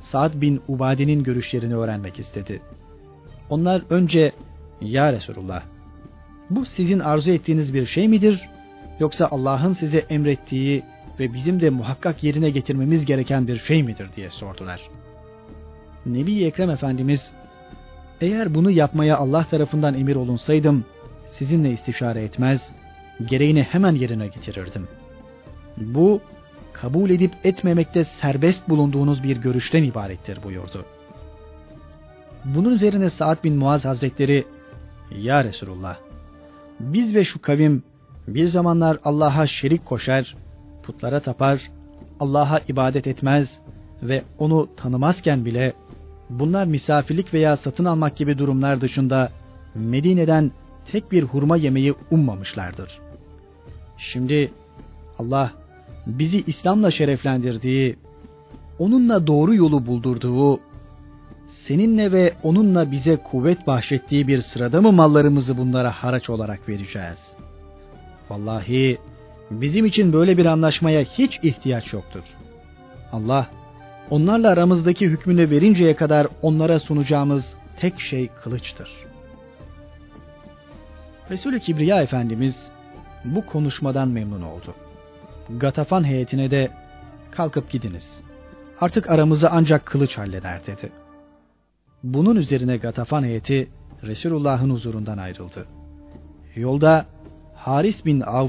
Sa'd 0.00 0.40
bin 0.40 0.62
Ubade'nin 0.68 1.22
görüşlerini 1.22 1.76
öğrenmek 1.76 2.18
istedi. 2.18 2.62
Onlar 3.50 3.82
önce 3.90 4.32
Ya 4.80 5.12
Resulullah 5.12 5.62
bu 6.50 6.66
sizin 6.66 6.98
arzu 6.98 7.32
ettiğiniz 7.32 7.74
bir 7.74 7.86
şey 7.86 8.08
midir 8.08 8.48
yoksa 9.00 9.28
Allah'ın 9.30 9.72
size 9.72 9.98
emrettiği 9.98 10.82
ve 11.20 11.32
bizim 11.32 11.60
de 11.60 11.70
muhakkak 11.70 12.24
yerine 12.24 12.50
getirmemiz 12.50 13.04
gereken 13.04 13.46
bir 13.48 13.58
şey 13.58 13.82
midir 13.82 14.08
diye 14.16 14.30
sordular. 14.30 14.80
Nebi 16.06 16.44
Ekrem 16.44 16.70
Efendimiz 16.70 17.32
eğer 18.20 18.54
bunu 18.54 18.70
yapmaya 18.70 19.16
Allah 19.16 19.44
tarafından 19.44 19.94
emir 19.94 20.16
olunsaydım 20.16 20.84
sizinle 21.26 21.70
istişare 21.70 22.22
etmez, 22.22 22.72
gereğini 23.24 23.62
hemen 23.62 23.94
yerine 23.94 24.26
getirirdim. 24.26 24.88
Bu 25.76 26.20
kabul 26.72 27.10
edip 27.10 27.32
etmemekte 27.44 28.04
serbest 28.04 28.68
bulunduğunuz 28.68 29.22
bir 29.22 29.36
görüşten 29.36 29.82
ibarettir 29.82 30.42
buyurdu. 30.42 30.84
Bunun 32.44 32.74
üzerine 32.74 33.10
Sa'd 33.10 33.44
bin 33.44 33.56
Muaz 33.56 33.84
Hazretleri, 33.84 34.44
Ya 35.16 35.44
Resulullah, 35.44 35.96
biz 36.80 37.14
ve 37.14 37.24
şu 37.24 37.42
kavim 37.42 37.82
bir 38.28 38.46
zamanlar 38.46 38.98
Allah'a 39.04 39.46
şerik 39.46 39.84
koşar, 39.84 40.36
putlara 40.86 41.20
tapar, 41.20 41.70
Allah'a 42.20 42.60
ibadet 42.68 43.06
etmez 43.06 43.58
ve 44.02 44.22
onu 44.38 44.68
tanımazken 44.76 45.44
bile 45.44 45.72
bunlar 46.30 46.66
misafirlik 46.66 47.34
veya 47.34 47.56
satın 47.56 47.84
almak 47.84 48.16
gibi 48.16 48.38
durumlar 48.38 48.80
dışında 48.80 49.30
Medine'den 49.74 50.52
tek 50.92 51.12
bir 51.12 51.22
hurma 51.22 51.56
yemeği 51.56 51.94
ummamışlardır. 52.10 53.00
Şimdi 53.98 54.52
Allah 55.18 55.52
bizi 56.06 56.42
İslam'la 56.46 56.90
şereflendirdiği, 56.90 57.96
onunla 58.78 59.26
doğru 59.26 59.54
yolu 59.54 59.86
buldurduğu, 59.86 60.60
seninle 61.48 62.12
ve 62.12 62.32
onunla 62.42 62.90
bize 62.90 63.16
kuvvet 63.16 63.66
bahşettiği 63.66 64.28
bir 64.28 64.40
sırada 64.40 64.80
mı 64.80 64.92
mallarımızı 64.92 65.58
bunlara 65.58 65.90
haraç 65.90 66.30
olarak 66.30 66.68
vereceğiz? 66.68 67.32
Vallahi 68.30 68.98
bizim 69.60 69.86
için 69.86 70.12
böyle 70.12 70.36
bir 70.36 70.46
anlaşmaya 70.46 71.02
hiç 71.02 71.40
ihtiyaç 71.42 71.92
yoktur. 71.92 72.22
Allah 73.12 73.46
onlarla 74.10 74.50
aramızdaki 74.50 75.06
hükmünü 75.06 75.50
verinceye 75.50 75.96
kadar 75.96 76.26
onlara 76.42 76.78
sunacağımız 76.78 77.56
tek 77.80 78.00
şey 78.00 78.28
kılıçtır. 78.28 78.90
Resulü 81.30 81.60
Kibriya 81.60 82.02
Efendimiz 82.02 82.70
bu 83.24 83.46
konuşmadan 83.46 84.08
memnun 84.08 84.42
oldu. 84.42 84.74
Gatafan 85.58 86.04
heyetine 86.04 86.50
de 86.50 86.70
kalkıp 87.30 87.70
gidiniz. 87.70 88.22
Artık 88.80 89.10
aramızı 89.10 89.50
ancak 89.50 89.86
kılıç 89.86 90.18
halleder 90.18 90.66
dedi. 90.66 90.92
Bunun 92.02 92.36
üzerine 92.36 92.76
Gatafan 92.76 93.24
heyeti 93.24 93.68
Resulullah'ın 94.02 94.70
huzurundan 94.70 95.18
ayrıldı. 95.18 95.66
Yolda 96.56 97.06
Haris 97.54 98.06
bin 98.06 98.20
Av, 98.20 98.48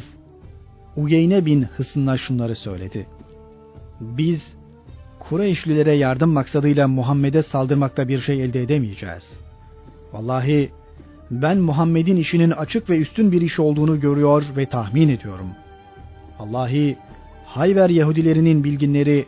Uyeyne 0.98 1.46
bin 1.46 1.64
Hısın'a 1.64 2.18
şunları 2.18 2.56
söyledi. 2.56 3.08
Biz 4.02 4.56
Kureyşlilere 5.20 5.96
yardım 5.96 6.30
maksadıyla 6.30 6.88
Muhammed'e 6.88 7.42
saldırmakta 7.42 8.08
bir 8.08 8.20
şey 8.20 8.44
elde 8.44 8.62
edemeyeceğiz. 8.62 9.40
Vallahi 10.14 10.70
ben 11.32 11.58
Muhammed'in 11.58 12.18
işinin 12.18 12.52
açık 12.52 12.90
ve 12.90 13.00
üstün 13.00 13.32
bir 13.32 13.42
iş 13.42 13.60
olduğunu 13.60 14.00
görüyor 14.00 14.44
ve 14.58 14.66
tahmin 14.66 15.10
ediyorum. 15.10 15.48
Vallahi 16.40 16.98
Hayber 17.46 17.90
Yahudilerinin 17.90 18.64
bilginleri 18.64 19.26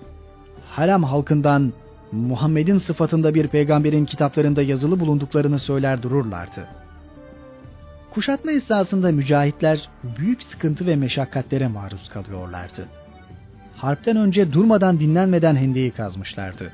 Haram 0.69 1.03
halkından 1.03 1.73
Muhammed'in 2.12 2.77
sıfatında 2.77 3.34
bir 3.34 3.47
peygamberin 3.47 4.06
kitaplarında 4.06 4.62
yazılı 4.62 4.99
bulunduklarını 4.99 5.60
söyler 5.60 6.03
dururlardı. 6.03 6.67
Kuşatma 8.17 8.51
esnasında 8.51 9.12
mücahitler 9.12 9.89
büyük 10.17 10.43
sıkıntı 10.43 10.88
ve 10.88 10.95
meşakkatlere 10.95 11.67
maruz 11.67 12.10
kalıyorlardı. 12.10 12.88
Harpten 13.75 14.17
önce 14.17 14.53
durmadan 14.53 14.99
dinlenmeden 14.99 15.56
hendeyi 15.56 15.91
kazmışlardı. 15.91 16.73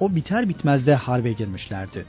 O 0.00 0.14
biter 0.14 0.48
bitmez 0.48 0.86
de 0.86 0.94
harbe 0.94 1.32
girmişlerdi. 1.32 2.04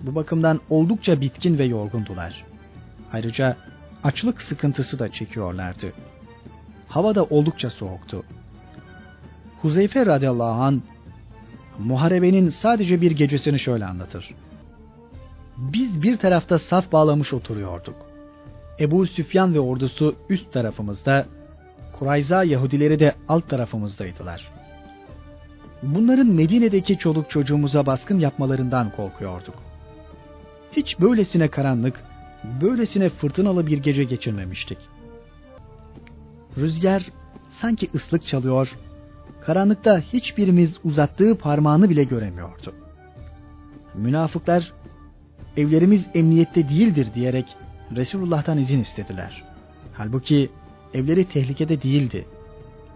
Bu 0.00 0.14
bakımdan 0.14 0.60
oldukça 0.70 1.20
bitkin 1.20 1.58
ve 1.58 1.64
yorgundular. 1.64 2.44
Ayrıca 3.12 3.56
açlık 4.04 4.42
sıkıntısı 4.42 4.98
da 4.98 5.12
çekiyorlardı. 5.12 5.92
Hava 6.88 7.14
da 7.14 7.24
oldukça 7.24 7.70
soğuktu. 7.70 8.24
Huzeyfe 9.62 10.06
radıyallahu 10.06 10.62
an 10.62 10.82
muharebenin 11.78 12.48
sadece 12.48 13.00
bir 13.00 13.10
gecesini 13.10 13.58
şöyle 13.58 13.84
anlatır. 13.86 14.34
Biz 15.56 16.02
bir 16.02 16.16
tarafta 16.16 16.58
saf 16.58 16.92
bağlamış 16.92 17.32
oturuyorduk. 17.32 17.96
Ebu 18.80 19.06
Süfyan 19.06 19.54
ve 19.54 19.60
ordusu 19.60 20.16
üst 20.28 20.52
tarafımızda, 20.52 21.26
Kurayza 21.98 22.44
Yahudileri 22.44 22.98
de 22.98 23.14
alt 23.28 23.48
tarafımızdaydılar. 23.48 24.52
Bunların 25.82 26.26
Medine'deki 26.26 26.98
çoluk 26.98 27.30
çocuğumuza 27.30 27.86
baskın 27.86 28.18
yapmalarından 28.18 28.92
korkuyorduk. 28.92 29.54
Hiç 30.72 31.00
böylesine 31.00 31.48
karanlık, 31.48 32.04
böylesine 32.60 33.08
fırtınalı 33.08 33.66
bir 33.66 33.78
gece 33.78 34.04
geçirmemiştik. 34.04 34.78
Rüzgar 36.56 37.06
sanki 37.48 37.88
ıslık 37.94 38.26
çalıyor, 38.26 38.76
karanlıkta 39.40 40.00
hiçbirimiz 40.00 40.78
uzattığı 40.84 41.38
parmağını 41.38 41.90
bile 41.90 42.04
göremiyordu. 42.04 42.74
Münafıklar 43.94 44.72
evlerimiz 45.56 46.06
emniyette 46.14 46.68
değildir 46.68 47.08
diyerek 47.14 47.56
Resulullah'tan 47.96 48.58
izin 48.58 48.80
istediler. 48.80 49.42
Halbuki 49.92 50.50
evleri 50.94 51.24
tehlikede 51.24 51.82
değildi. 51.82 52.26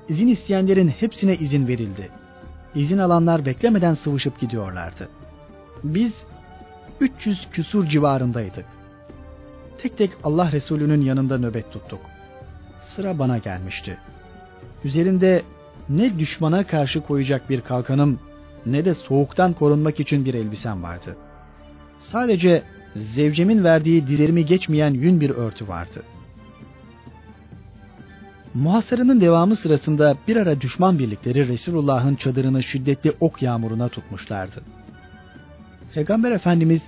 İzin 0.08 0.28
isteyenlerin 0.28 0.88
hepsine 0.88 1.36
izin 1.36 1.68
verildi. 1.68 2.08
İzin 2.74 2.98
alanlar 2.98 3.46
beklemeden 3.46 3.94
sıvışıp 3.94 4.40
gidiyorlardı. 4.40 5.08
Biz 5.84 6.12
300 7.00 7.50
küsur 7.50 7.86
civarındaydık. 7.86 8.64
Tek 9.78 9.98
tek 9.98 10.10
Allah 10.24 10.52
Resulü'nün 10.52 11.02
yanında 11.02 11.38
nöbet 11.38 11.72
tuttuk. 11.72 12.00
Sıra 12.80 13.18
bana 13.18 13.38
gelmişti. 13.38 13.98
Üzerimde 14.84 15.42
ne 15.88 16.18
düşmana 16.18 16.64
karşı 16.64 17.00
koyacak 17.00 17.50
bir 17.50 17.60
kalkanım 17.60 18.20
ne 18.66 18.84
de 18.84 18.94
soğuktan 18.94 19.52
korunmak 19.52 20.00
için 20.00 20.24
bir 20.24 20.34
elbisem 20.34 20.82
vardı. 20.82 21.16
Sadece 21.98 22.62
zevcemin 22.96 23.64
verdiği 23.64 24.06
dizlerimi 24.06 24.46
geçmeyen 24.46 24.94
yün 24.94 25.20
bir 25.20 25.30
örtü 25.30 25.68
vardı. 25.68 26.02
Muhasarının 28.54 29.20
devamı 29.20 29.56
sırasında 29.56 30.16
bir 30.28 30.36
ara 30.36 30.60
düşman 30.60 30.98
birlikleri 30.98 31.48
Resulullah'ın 31.48 32.14
çadırını 32.14 32.62
şiddetli 32.62 33.12
ok 33.20 33.42
yağmuruna 33.42 33.88
tutmuşlardı. 33.88 34.62
Peygamber 35.94 36.30
Efendimiz 36.32 36.82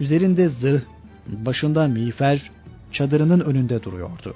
üzerinde 0.00 0.48
zırh, 0.48 0.80
başında 1.26 1.88
miğfer, 1.88 2.50
çadırının 2.92 3.40
önünde 3.40 3.82
duruyordu. 3.82 4.34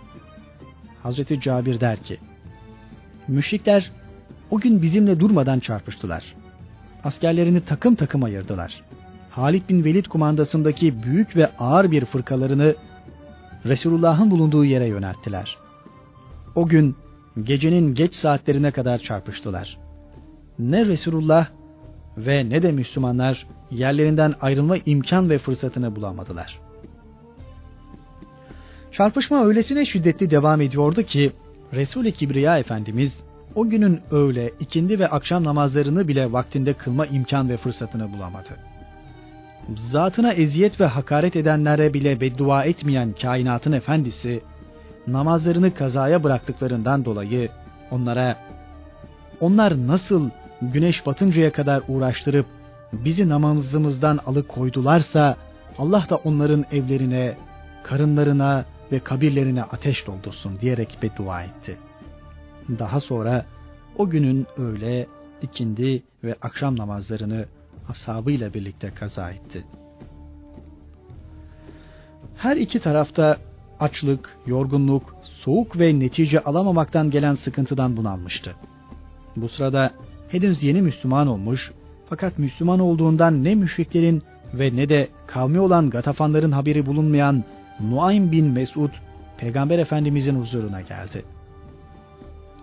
Hazreti 1.03 1.41
Cabir 1.41 1.81
der 1.81 2.03
ki, 2.03 2.19
Müşrikler 3.29 3.91
o 4.51 4.61
gün 4.61 4.83
bizimle 4.83 5.21
durmadan 5.21 5.59
çarpıştılar. 5.61 6.35
Askerlerini 7.05 7.61
takım 7.61 7.95
takım 7.95 8.25
ayırdılar. 8.25 8.83
Halid 9.31 9.69
bin 9.69 9.85
Velid 9.85 10.07
kumandasındaki 10.07 11.03
büyük 11.03 11.37
ve 11.37 11.51
ağır 11.59 11.91
bir 11.91 12.05
fırkalarını 12.05 12.75
Resulullah'ın 13.65 14.31
bulunduğu 14.31 14.65
yere 14.65 14.87
yönelttiler. 14.87 15.59
O 16.55 16.67
gün 16.67 16.97
gecenin 17.43 17.95
geç 17.95 18.15
saatlerine 18.15 18.71
kadar 18.71 18.99
çarpıştılar. 18.99 19.79
Ne 20.59 20.87
Resulullah 20.87 21.47
ve 22.17 22.49
ne 22.49 22.63
de 22.63 22.73
Müslümanlar 22.73 23.47
yerlerinden 23.71 24.35
ayrılma 24.41 24.77
imkan 24.77 25.31
ve 25.31 25.39
fırsatını 25.39 25.97
bulamadılar. 25.97 26.61
Çarpışma 28.93 29.45
öylesine 29.45 29.87
şiddetli 29.87 30.31
devam 30.31 30.61
ediyordu 30.61 31.03
ki 31.03 31.33
Resul-i 31.75 32.13
Kibriya 32.13 32.59
Efendimiz 32.59 33.25
o 33.55 33.69
günün 33.69 34.01
öğle, 34.11 34.53
ikindi 34.61 34.99
ve 34.99 35.09
akşam 35.09 35.45
namazlarını 35.45 36.09
bile 36.09 36.33
vaktinde 36.33 36.73
kılma 36.73 37.07
imkan 37.07 37.49
ve 37.49 37.57
fırsatını 37.57 38.13
bulamadı. 38.13 38.70
Zatına 39.77 40.33
eziyet 40.33 40.81
ve 40.81 40.87
hakaret 40.87 41.37
edenlere 41.37 41.95
bile 41.95 42.21
beddua 42.21 42.65
etmeyen 42.65 43.15
kainatın 43.23 43.73
efendisi, 43.73 44.43
namazlarını 45.07 45.75
kazaya 45.75 46.25
bıraktıklarından 46.25 47.05
dolayı 47.05 47.49
onlara, 47.91 48.37
onlar 49.41 49.87
nasıl 49.87 50.31
güneş 50.63 51.07
batıncaya 51.07 51.53
kadar 51.53 51.83
uğraştırıp 51.89 52.47
bizi 52.93 53.29
namazımızdan 53.29 54.19
alıkoydularsa, 54.27 55.37
Allah 55.79 56.07
da 56.11 56.17
onların 56.17 56.65
evlerine, 56.73 57.37
karınlarına 57.83 58.65
ve 58.93 58.99
kabirlerine 58.99 59.63
ateş 59.63 60.07
doldursun 60.07 60.61
diyerek 60.61 60.99
beddua 61.03 61.43
etti. 61.43 61.77
Daha 62.79 63.01
sonra 63.01 63.45
o 63.99 64.11
günün 64.11 64.47
öğle, 64.57 65.07
ikindi 65.43 66.03
ve 66.25 66.37
akşam 66.43 66.79
namazlarını 66.79 67.45
ashabıyla 67.91 68.55
birlikte 68.55 68.91
kaza 68.91 69.31
etti. 69.31 69.65
Her 72.37 72.57
iki 72.57 72.81
tarafta 72.81 73.37
açlık, 73.81 74.37
yorgunluk, 74.47 75.15
soğuk 75.23 75.79
ve 75.79 75.99
netice 75.99 76.41
alamamaktan 76.41 77.11
gelen 77.11 77.35
sıkıntıdan 77.35 77.97
bunalmıştı. 77.97 78.55
Bu 79.37 79.49
sırada 79.49 79.91
henüz 80.29 80.63
yeni 80.63 80.83
Müslüman 80.83 81.27
olmuş 81.27 81.73
fakat 82.09 82.39
Müslüman 82.39 82.81
olduğundan 82.81 83.45
ne 83.45 83.55
müşriklerin 83.55 84.23
ve 84.55 84.77
ne 84.77 84.89
de 84.89 85.09
kavmi 85.27 85.61
olan 85.61 85.91
Gatafanların 85.91 86.53
haberi 86.53 86.87
bulunmayan 86.87 87.45
Nuaym 87.81 88.33
bin 88.33 88.47
Mesud 88.47 88.91
Peygamber 89.39 89.79
Efendimizin 89.79 90.41
huzuruna 90.41 90.81
geldi. 90.81 91.25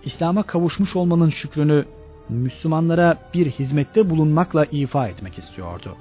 İslam'a 0.05 0.43
kavuşmuş 0.43 0.95
olmanın 0.95 1.29
şükrünü 1.29 1.85
Müslümanlara 2.29 3.17
bir 3.33 3.51
hizmette 3.51 4.09
bulunmakla 4.09 4.65
ifa 4.65 5.07
etmek 5.07 5.37
istiyordu. 5.37 5.95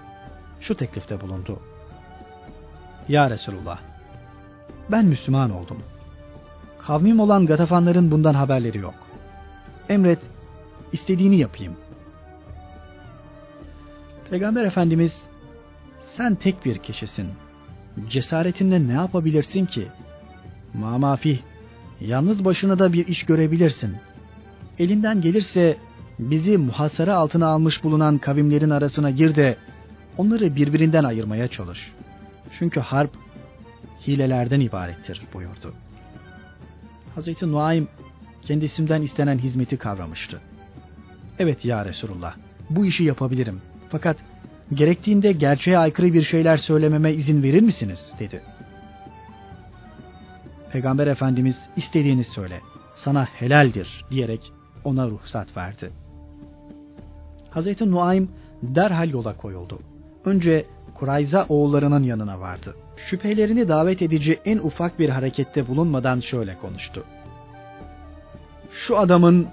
Şu 0.60 0.74
teklifte 0.74 1.20
bulundu. 1.20 1.60
Ya 3.08 3.30
Resulullah, 3.30 3.78
ben 4.90 5.04
Müslüman 5.04 5.50
oldum. 5.50 5.82
Kavmim 6.78 7.20
olan 7.20 7.46
Gatafanların 7.46 8.10
bundan 8.10 8.34
haberleri 8.34 8.78
yok. 8.78 8.94
Emret, 9.88 10.20
istediğini 10.92 11.36
yapayım. 11.36 11.76
Peygamber 14.30 14.64
Efendimiz, 14.64 15.28
sen 16.00 16.34
tek 16.34 16.64
bir 16.64 16.78
kişisin. 16.78 17.28
Cesaretinle 18.10 18.88
ne 18.88 18.92
yapabilirsin 18.92 19.66
ki? 19.66 19.88
Mamafih, 20.74 21.38
yalnız 22.00 22.44
başına 22.44 22.78
da 22.78 22.92
bir 22.92 23.06
iş 23.06 23.22
görebilirsin. 23.22 23.96
Elinden 24.78 25.20
gelirse 25.20 25.76
bizi 26.18 26.58
muhasara 26.58 27.14
altına 27.14 27.46
almış 27.46 27.84
bulunan 27.84 28.18
kavimlerin 28.18 28.70
arasına 28.70 29.10
gir 29.10 29.34
de 29.34 29.56
onları 30.18 30.56
birbirinden 30.56 31.04
ayırmaya 31.04 31.48
çalış. 31.48 31.92
Çünkü 32.58 32.80
harp 32.80 33.10
hilelerden 34.06 34.60
ibarettir 34.60 35.22
buyurdu. 35.34 35.74
Hazreti 37.14 37.52
Nuaym 37.52 37.88
kendisinden 38.42 39.02
istenen 39.02 39.38
hizmeti 39.38 39.76
kavramıştı. 39.76 40.40
Evet 41.38 41.64
ya 41.64 41.84
Resulullah 41.84 42.36
bu 42.70 42.86
işi 42.86 43.04
yapabilirim 43.04 43.60
fakat 43.90 44.16
gerektiğinde 44.74 45.32
gerçeğe 45.32 45.78
aykırı 45.78 46.12
bir 46.12 46.22
şeyler 46.22 46.56
söylememe 46.56 47.12
izin 47.12 47.42
verir 47.42 47.62
misiniz 47.62 48.14
dedi. 48.18 48.42
Peygamber 50.72 51.06
Efendimiz 51.06 51.56
istediğini 51.76 52.24
söyle 52.24 52.60
sana 52.94 53.24
helaldir 53.24 54.04
diyerek 54.10 54.52
ona 54.84 55.08
ruhsat 55.08 55.56
verdi. 55.56 55.92
Hazreti 57.56 57.90
Nuaym 57.90 58.28
derhal 58.62 59.10
yola 59.10 59.36
koyuldu. 59.36 59.78
Önce 60.24 60.66
Kurayza 60.94 61.46
oğullarının 61.48 62.02
yanına 62.02 62.40
vardı. 62.40 62.76
Şüphelerini 62.96 63.68
davet 63.68 64.02
edici 64.02 64.40
en 64.44 64.58
ufak 64.58 64.98
bir 64.98 65.08
harekette 65.08 65.68
bulunmadan 65.68 66.20
şöyle 66.20 66.58
konuştu. 66.58 67.04
Şu 68.70 68.98
adamın 68.98 69.48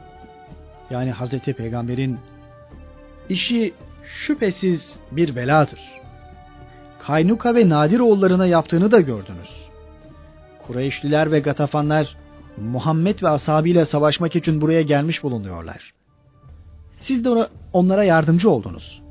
yani 0.89 1.11
Hazreti 1.11 1.53
Peygamber'in 1.53 2.17
işi 3.29 3.73
şüphesiz 4.03 4.95
bir 5.11 5.35
beladır. 5.35 5.79
Kaynuka 6.99 7.55
ve 7.55 7.69
Nadir 7.69 7.99
oğullarına 7.99 8.45
yaptığını 8.45 8.91
da 8.91 8.99
gördünüz. 8.99 9.69
Kureyşliler 10.67 11.31
ve 11.31 11.39
Gatafanlar 11.39 12.17
Muhammed 12.57 13.23
ve 13.23 13.29
ashabıyla 13.29 13.85
savaşmak 13.85 14.35
için 14.35 14.61
buraya 14.61 14.81
gelmiş 14.81 15.23
bulunuyorlar. 15.23 15.93
Siz 17.03 17.25
de 17.25 17.47
onlara 17.73 18.03
yardımcı 18.03 18.49
oldunuz. 18.49 19.01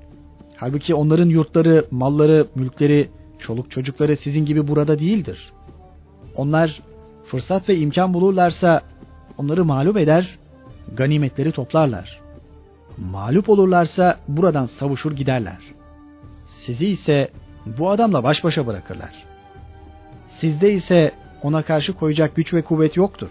Halbuki 0.57 0.95
onların 0.95 1.28
yurtları, 1.28 1.86
malları, 1.90 2.47
mülkleri, 2.55 3.09
çoluk 3.38 3.70
çocukları 3.70 4.16
sizin 4.16 4.45
gibi 4.45 4.68
burada 4.68 4.99
değildir. 4.99 5.53
Onlar 6.36 6.82
fırsat 7.26 7.68
ve 7.68 7.76
imkan 7.76 8.14
bulurlarsa 8.14 8.82
onları 9.38 9.64
mağlup 9.64 9.97
eder, 9.97 10.38
ganimetleri 10.97 11.53
toplarlar. 11.53 12.20
Mağlup 12.99 13.49
olurlarsa 13.49 14.18
buradan 14.28 14.66
savuşur 14.66 15.12
giderler. 15.12 15.59
Sizi 16.47 16.86
ise 16.86 17.30
bu 17.78 17.90
adamla 17.90 18.24
baş 18.24 18.45
başa 18.45 18.66
bırakırlar. 18.66 19.24
Sizde 20.28 20.72
ise 20.72 21.12
ona 21.43 21.62
karşı 21.62 21.93
koyacak 21.93 22.36
güç 22.36 22.55
ve 22.55 22.62
kuvvet 22.62 22.97
yoktur. 22.97 23.30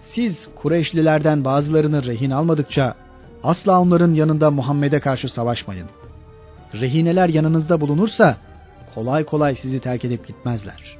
Siz 0.00 0.48
Kureyşlilerden 0.54 1.44
bazılarını 1.44 2.04
rehin 2.04 2.30
almadıkça 2.30 2.94
asla 3.42 3.80
onların 3.80 4.14
yanında 4.14 4.50
Muhammed'e 4.50 5.00
karşı 5.00 5.28
savaşmayın. 5.28 5.86
Rehineler 6.74 7.28
yanınızda 7.28 7.80
bulunursa 7.80 8.36
kolay 8.94 9.24
kolay 9.24 9.54
sizi 9.54 9.80
terk 9.80 10.04
edip 10.04 10.26
gitmezler. 10.26 10.98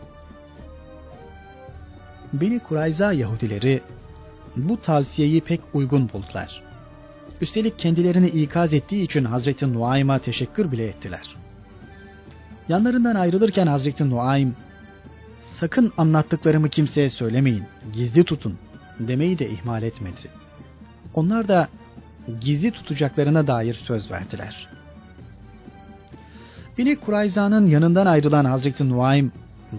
Beni 2.32 2.58
Kurayza 2.58 3.12
Yahudileri 3.12 3.80
bu 4.56 4.80
tavsiyeyi 4.80 5.40
pek 5.40 5.60
uygun 5.74 6.10
buldular. 6.12 6.62
Üstelik 7.40 7.78
kendilerini 7.78 8.26
ikaz 8.26 8.72
ettiği 8.72 9.02
için 9.02 9.24
Hazreti 9.24 9.72
Nuaym'a 9.72 10.18
teşekkür 10.18 10.72
bile 10.72 10.86
ettiler. 10.86 11.36
Yanlarından 12.68 13.14
ayrılırken 13.14 13.66
Hazreti 13.66 14.10
Nuaym, 14.10 14.56
sakın 15.52 15.92
anlattıklarımı 15.96 16.68
kimseye 16.68 17.10
söylemeyin, 17.10 17.64
gizli 17.92 18.24
tutun 18.24 18.58
demeyi 19.00 19.38
de 19.38 19.50
ihmal 19.50 19.82
etmedi. 19.82 20.30
Onlar 21.14 21.48
da 21.48 21.68
gizli 22.40 22.70
tutacaklarına 22.70 23.46
dair 23.46 23.74
söz 23.74 24.10
verdiler. 24.10 24.68
Beni 26.78 26.96
Kurayza'nın 26.96 27.66
yanından 27.66 28.06
ayrılan 28.06 28.44
Hazreti 28.44 28.88
Nuaym 28.88 29.32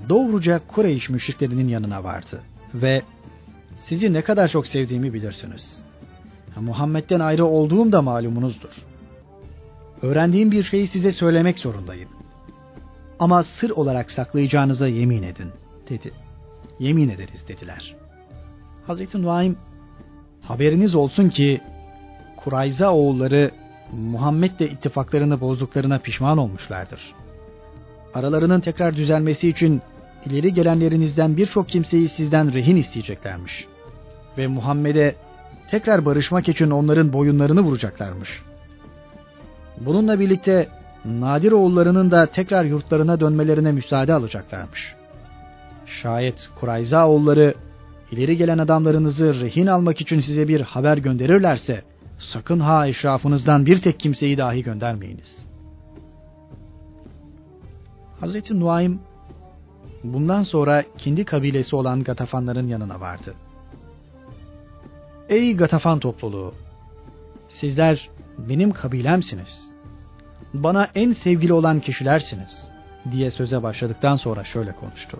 doğruca 0.09 0.61
Kureyş 0.67 1.09
müşriklerinin 1.09 1.67
yanına 1.67 2.03
vardı 2.03 2.41
ve 2.73 3.01
sizi 3.85 4.13
ne 4.13 4.21
kadar 4.21 4.47
çok 4.47 4.67
sevdiğimi 4.67 5.13
bilirsiniz. 5.13 5.79
Muhammed'den 6.59 7.19
ayrı 7.19 7.45
olduğum 7.45 7.91
da 7.91 8.01
malumunuzdur. 8.01 8.69
Öğrendiğim 10.01 10.51
bir 10.51 10.63
şeyi 10.63 10.87
size 10.87 11.11
söylemek 11.11 11.59
zorundayım. 11.59 12.09
Ama 13.19 13.43
sır 13.43 13.69
olarak 13.69 14.11
saklayacağınıza 14.11 14.87
yemin 14.87 15.23
edin, 15.23 15.51
dedi. 15.89 16.11
Yemin 16.79 17.09
ederiz 17.09 17.47
dediler. 17.47 17.95
Hazreti 18.87 19.21
Nuaym, 19.21 19.57
haberiniz 20.41 20.95
olsun 20.95 21.29
ki 21.29 21.61
Kurayza 22.43 22.91
oğulları 22.93 23.51
Muhammed'le 23.91 24.61
ittifaklarını 24.61 25.41
bozduklarına 25.41 25.99
pişman 25.99 26.37
olmuşlardır. 26.37 27.13
Aralarının 28.13 28.59
tekrar 28.59 28.95
düzelmesi 28.95 29.49
için 29.49 29.81
ileri 30.25 30.53
gelenlerinizden 30.53 31.37
birçok 31.37 31.69
kimseyi 31.69 32.09
sizden 32.09 32.53
rehin 32.53 32.75
isteyeceklermiş. 32.75 33.65
Ve 34.37 34.47
Muhammed'e 34.47 35.15
tekrar 35.71 36.05
barışmak 36.05 36.49
için 36.49 36.69
onların 36.69 37.13
boyunlarını 37.13 37.61
vuracaklarmış. 37.61 38.41
Bununla 39.77 40.19
birlikte 40.19 40.67
Nadir 41.05 41.51
oğullarının 41.51 42.11
da 42.11 42.25
tekrar 42.25 42.65
yurtlarına 42.65 43.19
dönmelerine 43.19 43.71
müsaade 43.71 44.13
alacaklarmış. 44.13 44.95
Şayet 45.85 46.49
Kurayza 46.59 47.07
oğulları 47.07 47.53
ileri 48.11 48.37
gelen 48.37 48.57
adamlarınızı 48.57 49.41
rehin 49.41 49.67
almak 49.67 50.01
için 50.01 50.19
size 50.19 50.47
bir 50.47 50.61
haber 50.61 50.97
gönderirlerse 50.97 51.88
sakın 52.19 52.59
ha 52.59 52.87
eşrafınızdan 52.87 53.65
bir 53.65 53.81
tek 53.81 53.99
kimseyi 53.99 54.37
dahi 54.37 54.63
göndermeyiniz. 54.63 55.49
Hazreti 58.19 58.59
Nuaym 58.59 58.99
bundan 60.03 60.43
sonra 60.43 60.83
kendi 60.97 61.25
kabilesi 61.25 61.75
olan 61.75 62.03
Gatafanların 62.03 62.67
yanına 62.67 62.99
vardı. 62.99 63.35
Ey 65.29 65.55
Gatafan 65.55 65.99
topluluğu! 65.99 66.53
Sizler 67.49 68.09
benim 68.37 68.71
kabilemsiniz. 68.71 69.73
Bana 70.53 70.87
en 70.95 71.11
sevgili 71.11 71.53
olan 71.53 71.79
kişilersiniz 71.79 72.71
diye 73.11 73.31
söze 73.31 73.63
başladıktan 73.63 74.15
sonra 74.15 74.43
şöyle 74.43 74.71
konuştu. 74.71 75.19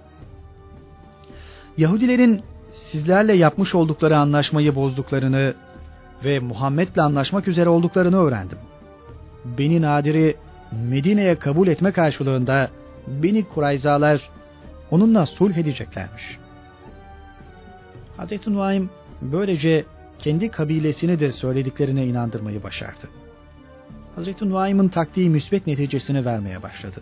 Yahudilerin 1.77 2.41
sizlerle 2.73 3.33
yapmış 3.33 3.75
oldukları 3.75 4.17
anlaşmayı 4.17 4.75
bozduklarını 4.75 5.53
ve 6.25 6.39
Muhammed'le 6.39 6.97
anlaşmak 6.97 7.47
üzere 7.47 7.69
olduklarını 7.69 8.17
öğrendim. 8.17 8.57
Beni 9.45 9.81
Nadir'i 9.81 10.35
Medine'ye 10.71 11.35
kabul 11.35 11.67
etme 11.67 11.91
karşılığında 11.91 12.69
beni 13.07 13.43
Kurayzalar 13.43 14.29
onunla 14.91 15.25
sulh 15.25 15.57
edeceklermiş. 15.57 16.37
Hz. 18.17 18.47
Nuaym 18.47 18.89
böylece 19.21 19.85
kendi 20.19 20.51
kabilesini 20.51 21.19
de 21.19 21.31
söylediklerine 21.31 22.05
inandırmayı 22.05 22.63
başardı. 22.63 23.09
Hz. 24.17 24.41
Nuaym'ın 24.41 24.87
taktiği 24.87 25.29
müsbet 25.29 25.67
neticesini 25.67 26.25
vermeye 26.25 26.63
başladı. 26.63 27.01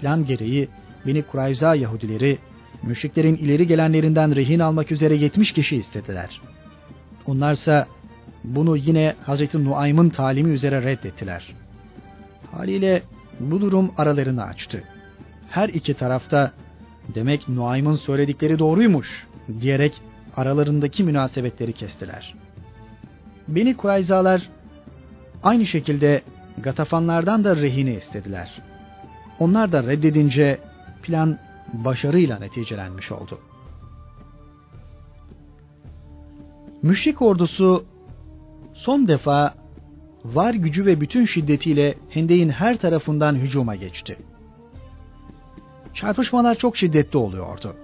Plan 0.00 0.26
gereği 0.26 0.68
beni 1.06 1.22
Kurayza 1.22 1.74
Yahudileri 1.74 2.38
müşriklerin 2.82 3.36
ileri 3.36 3.66
gelenlerinden 3.66 4.36
rehin 4.36 4.60
almak 4.60 4.92
üzere 4.92 5.14
70 5.14 5.52
kişi 5.52 5.76
istediler. 5.76 6.40
Onlarsa 7.26 7.86
bunu 8.44 8.76
yine 8.76 9.14
Hz. 9.26 9.54
Nuaym'ın 9.54 10.08
talimi 10.08 10.50
üzere 10.50 10.82
reddettiler. 10.82 11.54
Haliyle 12.52 13.02
bu 13.40 13.60
durum 13.60 13.92
aralarını 13.98 14.44
açtı. 14.44 14.84
Her 15.50 15.68
iki 15.68 15.94
tarafta 15.94 16.52
demek 17.14 17.48
Nuaym'ın 17.48 17.96
söyledikleri 17.96 18.58
doğruymuş 18.58 19.26
diyerek 19.60 20.00
aralarındaki 20.36 21.04
münasebetleri 21.04 21.72
kestiler. 21.72 22.34
Beni 23.48 23.76
Kurayzalar 23.76 24.50
aynı 25.42 25.66
şekilde 25.66 26.22
Gatafanlardan 26.58 27.44
da 27.44 27.56
rehine 27.56 27.94
istediler. 27.94 28.62
Onlar 29.38 29.72
da 29.72 29.82
reddedince 29.82 30.58
plan 31.02 31.38
başarıyla 31.72 32.38
neticelenmiş 32.38 33.12
oldu. 33.12 33.38
Müşrik 36.82 37.22
ordusu 37.22 37.84
son 38.74 39.08
defa 39.08 39.54
var 40.24 40.54
gücü 40.54 40.86
ve 40.86 41.00
bütün 41.00 41.26
şiddetiyle 41.26 41.94
Hendek'in 42.08 42.48
her 42.48 42.76
tarafından 42.76 43.34
hücuma 43.34 43.74
geçti. 43.74 44.16
Çarpışmalar 45.94 46.54
çok 46.54 46.76
şiddetli 46.76 47.18
oluyordu. 47.18 47.76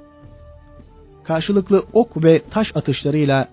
Karşılıklı 1.25 1.85
ok 1.93 2.25
ve 2.25 2.43
taş 2.51 2.77
atışlarıyla 2.77 3.49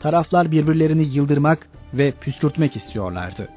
taraflar 0.00 0.50
birbirlerini 0.50 1.14
yıldırmak 1.14 1.68
ve 1.94 2.10
püskürtmek 2.10 2.76
istiyorlardı. 2.76 3.48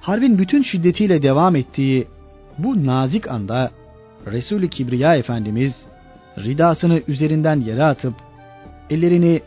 Harbin 0.00 0.38
bütün 0.38 0.62
şiddetiyle 0.62 1.22
devam 1.22 1.56
ettiği 1.56 2.08
bu 2.58 2.86
nazik 2.86 3.30
anda 3.30 3.70
Resul-i 4.26 4.70
Kibriya 4.70 5.16
Efendimiz 5.16 5.86
ridasını 6.38 7.02
üzerinden 7.08 7.60
yere 7.60 7.84
atıp 7.84 8.14
ellerini 8.90 9.40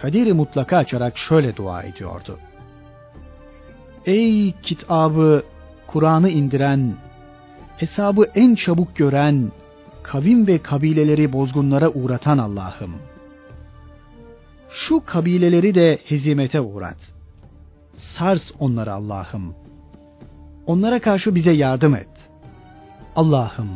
kaderi 0.00 0.32
mutlaka 0.32 0.76
açarak 0.76 1.18
şöyle 1.18 1.56
dua 1.56 1.82
ediyordu. 1.82 2.38
Ey 4.06 4.52
kitabı, 4.52 5.42
Kur'an'ı 5.86 6.28
indiren, 6.28 6.94
hesabı 7.76 8.24
en 8.34 8.54
çabuk 8.54 8.96
gören, 8.96 9.52
kavim 10.02 10.46
ve 10.46 10.58
kabileleri 10.58 11.32
bozgunlara 11.32 11.88
uğratan 11.88 12.38
Allah'ım. 12.38 12.94
Şu 14.70 15.02
kabileleri 15.06 15.74
de 15.74 15.98
hezimete 16.04 16.60
uğrat. 16.60 17.12
Sars 17.92 18.52
onları 18.58 18.92
Allah'ım. 18.92 19.54
Onlara 20.66 20.98
karşı 21.00 21.34
bize 21.34 21.52
yardım 21.52 21.94
et. 21.94 22.08
Allah'ım 23.16 23.68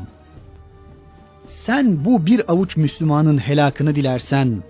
sen 1.66 2.04
bu 2.04 2.26
bir 2.26 2.52
avuç 2.52 2.76
Müslümanın 2.76 3.38
helakını 3.38 3.94
dilersen 3.94 4.62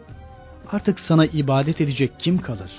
artık 0.74 1.00
sana 1.00 1.26
ibadet 1.26 1.80
edecek 1.80 2.12
kim 2.18 2.38
kalır? 2.38 2.70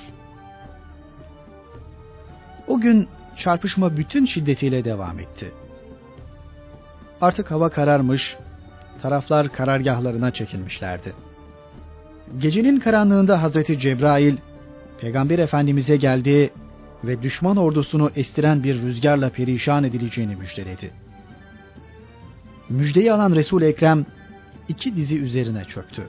O 2.68 2.80
gün 2.80 3.08
çarpışma 3.38 3.98
bütün 3.98 4.26
şiddetiyle 4.26 4.86
devam 4.86 5.20
etti. 5.20 5.52
Artık 7.22 7.52
hava 7.52 7.70
kararmış, 7.70 8.36
taraflar 9.02 9.52
karargahlarına 9.52 10.32
çekilmişlerdi. 10.32 11.14
Gecenin 12.38 12.80
karanlığında 12.80 13.42
Hazreti 13.42 13.80
Cebrail, 13.80 14.38
Peygamber 15.02 15.40
Efendimiz'e 15.40 15.96
geldi 15.96 16.50
ve 17.04 17.22
düşman 17.22 17.58
ordusunu 17.58 18.12
estiren 18.16 18.64
bir 18.64 18.82
rüzgarla 18.82 19.30
perişan 19.30 19.84
edileceğini 19.84 20.36
müjdeledi. 20.36 20.92
Müjdeyi 22.70 23.14
alan 23.14 23.36
resul 23.36 23.62
Ekrem 23.62 24.06
iki 24.68 24.96
dizi 24.96 25.20
üzerine 25.20 25.64
çöktü. 25.66 26.08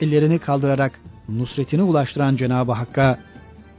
Ellerini 0.00 0.38
kaldırarak 0.38 1.00
nusretini 1.28 1.82
ulaştıran 1.82 2.36
Cenab-ı 2.36 2.72
Hakk'a 2.72 3.18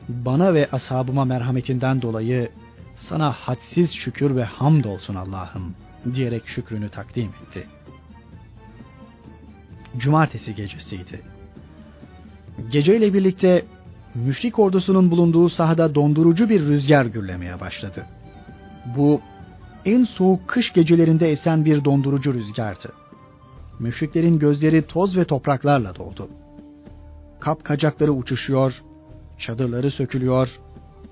bana 0.10 0.54
ve 0.54 0.70
ashabıma 0.72 1.26
merhametinden 1.26 2.02
dolayı 2.02 2.50
sana 2.96 3.32
hadsiz 3.32 3.94
şükür 3.94 4.36
ve 4.36 4.44
hamd 4.44 4.86
olsun 4.86 5.16
Allah'ım 5.16 5.76
diyerek 6.16 6.48
şükrünü 6.48 6.90
takdim 6.90 7.30
etti. 7.48 7.68
Cumartesi 9.98 10.56
gecesiydi. 10.56 11.22
Geceyle 12.72 13.14
birlikte 13.14 13.66
müşrik 14.16 14.60
ordusunun 14.60 15.12
bulunduğu 15.12 15.50
sahada 15.50 15.96
dondurucu 15.96 16.50
bir 16.50 16.62
rüzgar 16.62 17.06
gürlemeye 17.06 17.60
başladı. 17.60 18.06
Bu 18.98 19.22
en 19.86 20.04
soğuk 20.04 20.48
kış 20.48 20.74
gecelerinde 20.74 21.32
esen 21.32 21.66
bir 21.66 21.86
dondurucu 21.86 22.34
rüzgardı. 22.34 22.92
Müşriklerin 23.80 24.40
gözleri 24.40 24.82
toz 24.82 25.18
ve 25.18 25.26
topraklarla 25.26 25.96
doldu. 25.96 26.30
Kap 27.46 27.64
kacakları 27.64 28.12
uçuşuyor, 28.12 28.82
çadırları 29.38 29.92
sökülüyor, 29.92 30.60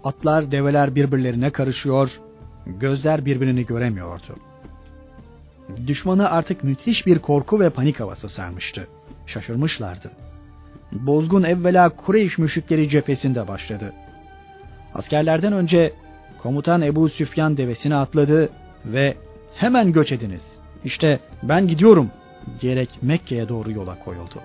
atlar 0.03 0.51
develer 0.51 0.95
birbirlerine 0.95 1.49
karışıyor, 1.49 2.19
gözler 2.65 3.25
birbirini 3.25 3.65
göremiyordu. 3.65 4.35
Düşmanı 5.87 6.29
artık 6.29 6.63
müthiş 6.63 7.05
bir 7.05 7.19
korku 7.19 7.59
ve 7.59 7.69
panik 7.69 7.99
havası 7.99 8.29
sarmıştı. 8.29 8.87
Şaşırmışlardı. 9.25 10.11
Bozgun 10.91 11.43
evvela 11.43 11.89
Kureyş 11.89 12.37
müşrikleri 12.37 12.89
cephesinde 12.89 13.47
başladı. 13.47 13.93
Askerlerden 14.93 15.53
önce 15.53 15.93
komutan 16.37 16.81
Ebu 16.81 17.09
Süfyan 17.09 17.57
devesine 17.57 17.95
atladı 17.95 18.49
ve 18.85 19.17
hemen 19.55 19.91
göç 19.91 20.11
ediniz. 20.11 20.59
İşte 20.85 21.19
ben 21.43 21.67
gidiyorum 21.67 22.11
diyerek 22.61 22.89
Mekke'ye 23.01 23.49
doğru 23.49 23.71
yola 23.71 23.99
koyuldu. 23.99 24.41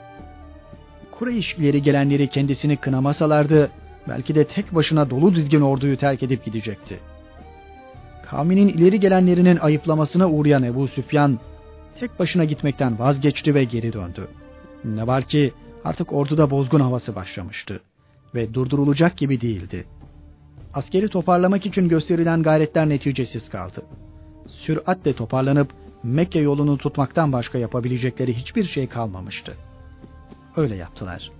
Kureyşlileri 1.19 1.83
gelenleri 1.83 2.29
kendisini 2.29 2.77
kınamasalardı 2.77 3.71
belki 4.09 4.35
de 4.35 4.45
tek 4.45 4.75
başına 4.75 5.11
dolu 5.11 5.35
dizgin 5.35 5.61
orduyu 5.61 5.97
terk 5.97 6.23
edip 6.23 6.45
gidecekti. 6.45 6.99
Kavminin 8.31 8.69
ileri 8.69 9.01
gelenlerinin 9.01 9.57
ayıplamasına 9.57 10.31
uğrayan 10.31 10.63
Ebu 10.63 10.89
Süfyan 10.89 11.39
tek 12.01 12.19
başına 12.19 12.45
gitmekten 12.45 12.99
vazgeçti 12.99 13.55
ve 13.55 13.65
geri 13.65 13.93
döndü. 13.93 14.29
Ne 14.85 15.07
var 15.07 15.25
ki 15.25 15.53
artık 15.85 16.13
orduda 16.13 16.51
bozgun 16.51 16.81
havası 16.81 17.15
başlamıştı 17.15 17.81
ve 18.35 18.55
durdurulacak 18.55 19.17
gibi 19.17 19.41
değildi. 19.41 19.85
Askeri 20.75 21.09
toparlamak 21.09 21.67
için 21.67 21.89
gösterilen 21.89 22.43
gayretler 22.43 22.89
neticesiz 22.89 23.49
kaldı. 23.49 23.83
Süratle 24.47 25.13
toparlanıp 25.13 25.71
Mekke 26.03 26.39
yolunu 26.39 26.79
tutmaktan 26.79 27.33
başka 27.33 27.59
yapabilecekleri 27.59 28.35
hiçbir 28.35 28.65
şey 28.65 28.87
kalmamıştı. 28.87 29.57
Öyle 30.59 30.77
yaptılar. 30.77 31.31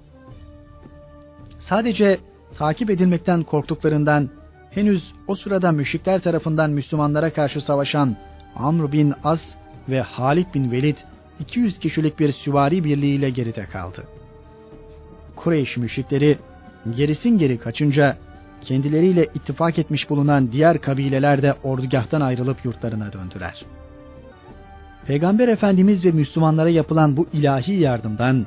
Sadece 1.59 2.19
takip 2.59 2.91
edilmekten 2.91 3.43
korktuklarından 3.43 4.31
henüz 4.71 5.13
o 5.27 5.35
sırada 5.35 5.73
müşrikler 5.73 6.21
tarafından 6.21 6.71
Müslümanlara 6.71 7.33
karşı 7.33 7.61
savaşan 7.61 8.17
Amr 8.57 8.93
bin 8.93 9.15
As 9.25 9.41
ve 9.89 10.01
Halid 10.01 10.55
bin 10.55 10.71
Velid 10.71 10.97
200 11.41 11.79
kişilik 11.79 12.19
bir 12.19 12.33
süvari 12.33 12.85
birliğiyle 12.85 13.31
geride 13.31 13.65
kaldı. 13.65 14.05
Kureyş 15.37 15.77
müşrikleri 15.77 16.39
gerisin 16.97 17.39
geri 17.39 17.59
kaçınca 17.59 18.17
kendileriyle 18.61 19.25
ittifak 19.25 19.79
etmiş 19.79 20.11
bulunan 20.11 20.53
diğer 20.53 20.81
kabileler 20.81 21.43
de 21.43 21.55
ordugahtan 21.63 22.21
ayrılıp 22.21 22.65
yurtlarına 22.65 23.13
döndüler. 23.13 23.65
Peygamber 25.07 25.49
Efendimiz 25.49 26.05
ve 26.05 26.11
Müslümanlara 26.11 26.69
yapılan 26.69 27.17
bu 27.17 27.27
ilahi 27.33 27.73
yardımdan 27.73 28.47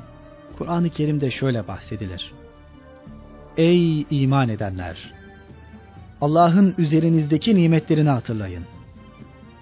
Kur'an-ı 0.58 0.90
Kerim'de 0.90 1.30
şöyle 1.30 1.68
bahsedilir. 1.68 2.32
Ey 3.56 4.06
iman 4.10 4.48
edenler! 4.48 5.12
Allah'ın 6.20 6.74
üzerinizdeki 6.78 7.56
nimetlerini 7.56 8.08
hatırlayın. 8.08 8.64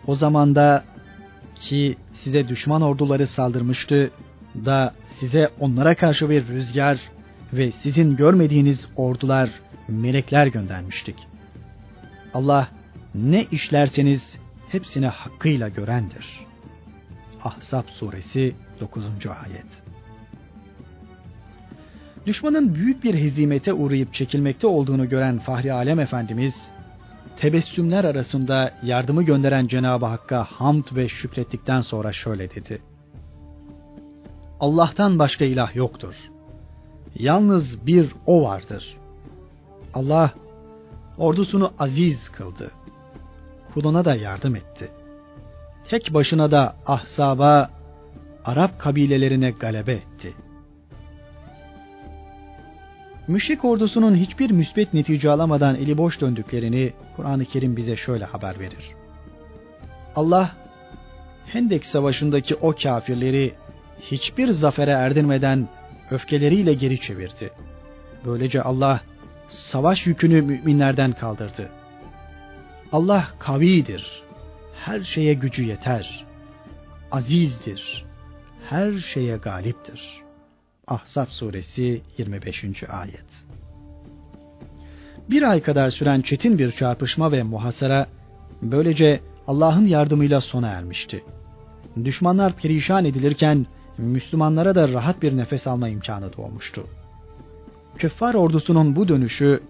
O 0.07 0.14
zamanda 0.14 0.84
ki 1.55 1.97
size 2.14 2.49
düşman 2.49 2.82
orduları 2.82 3.26
saldırmıştı 3.26 4.11
da 4.64 4.95
size 5.07 5.51
onlara 5.61 5.95
karşı 5.95 6.30
bir 6.30 6.49
rüzgar 6.49 6.99
ve 7.53 7.72
sizin 7.72 8.16
görmediğiniz 8.16 8.88
ordular, 8.97 9.51
melekler 9.88 10.47
göndermiştik. 10.47 11.16
Allah 12.34 12.68
ne 13.14 13.45
işlerseniz 13.45 14.38
hepsine 14.68 15.07
hakkıyla 15.09 15.68
görendir. 15.68 16.47
Ahzab 17.45 17.88
suresi 17.88 18.55
9. 18.80 19.05
ayet. 19.26 19.89
Düşmanın 22.27 22.75
büyük 22.75 23.05
bir 23.05 23.14
hezimete 23.14 23.73
uğrayıp 23.73 24.14
çekilmekte 24.14 24.66
olduğunu 24.66 25.09
gören 25.09 25.39
Fahri 25.39 25.73
Alem 25.73 26.01
Efendimiz, 26.01 26.55
tebessümler 27.37 28.05
arasında 28.05 28.75
yardımı 28.83 29.23
gönderen 29.23 29.66
Cenab-ı 29.66 30.07
Hakk'a 30.07 30.45
hamd 30.45 30.85
ve 30.97 31.09
şükrettikten 31.09 31.81
sonra 31.81 32.12
şöyle 32.12 32.55
dedi. 32.55 32.83
Allah'tan 34.61 35.18
başka 35.18 35.45
ilah 35.45 35.77
yoktur. 35.77 36.14
Yalnız 37.14 37.87
bir 37.87 38.12
O 38.27 38.43
vardır. 38.43 38.97
Allah 39.95 40.31
ordusunu 41.18 41.73
aziz 41.79 42.29
kıldı. 42.29 42.71
Kuluna 43.75 44.05
da 44.05 44.14
yardım 44.14 44.57
etti. 44.57 44.89
Tek 45.89 46.14
başına 46.14 46.51
da 46.51 46.77
ahsaba, 46.87 47.71
Arap 48.45 48.79
kabilelerine 48.79 49.51
galebe 49.51 49.93
etti.'' 49.93 50.49
Müşrik 53.31 53.64
ordusunun 53.64 54.14
hiçbir 54.14 54.51
müsbet 54.51 54.95
netice 54.95 55.31
alamadan 55.31 55.74
eli 55.74 55.99
boş 55.99 56.20
döndüklerini 56.20 56.93
Kur'an-ı 57.16 57.45
Kerim 57.45 57.76
bize 57.76 57.97
şöyle 57.97 58.24
haber 58.24 58.61
verir. 58.61 58.95
Allah 60.16 60.57
Hendek 61.47 61.85
Savaşı'ndaki 61.85 62.55
o 62.55 62.74
kafirleri 62.83 63.55
hiçbir 64.01 64.49
zafere 64.49 64.91
erdirmeden 64.91 65.68
öfkeleriyle 66.11 66.74
geri 66.74 67.01
çevirdi. 67.01 67.51
Böylece 68.26 68.62
Allah 68.62 69.01
savaş 69.49 70.07
yükünü 70.07 70.43
müminlerden 70.43 71.12
kaldırdı. 71.12 71.68
Allah 72.93 73.28
kavidir. 73.39 74.22
Her 74.74 75.03
şeye 75.03 75.35
gücü 75.35 75.64
yeter. 75.64 76.26
Azizdir. 77.12 78.05
Her 78.70 78.99
şeye 78.99 79.37
galiptir.'' 79.37 80.30
Ahzab 80.91 81.26
suresi 81.28 82.03
25. 82.18 82.64
ayet. 82.88 83.47
Bir 85.30 85.43
ay 85.43 85.62
kadar 85.62 85.91
süren 85.91 86.20
çetin 86.20 86.59
bir 86.59 86.72
çarpışma 86.72 87.32
ve 87.32 87.43
muhasara 87.43 88.07
böylece 88.62 89.20
Allah'ın 89.47 89.86
yardımıyla 89.86 90.41
sona 90.41 90.68
ermişti. 90.68 91.24
Düşmanlar 92.05 92.53
perişan 92.53 93.05
edilirken 93.05 93.66
Müslümanlara 93.99 94.74
da 94.74 94.88
rahat 94.88 95.22
bir 95.22 95.36
nefes 95.36 95.66
alma 95.66 95.88
imkanı 95.88 96.36
doğmuştu. 96.36 96.86
Küffar 97.99 98.34
ordusunun 98.34 98.97
bu 98.97 99.09
dönüşü 99.09 99.61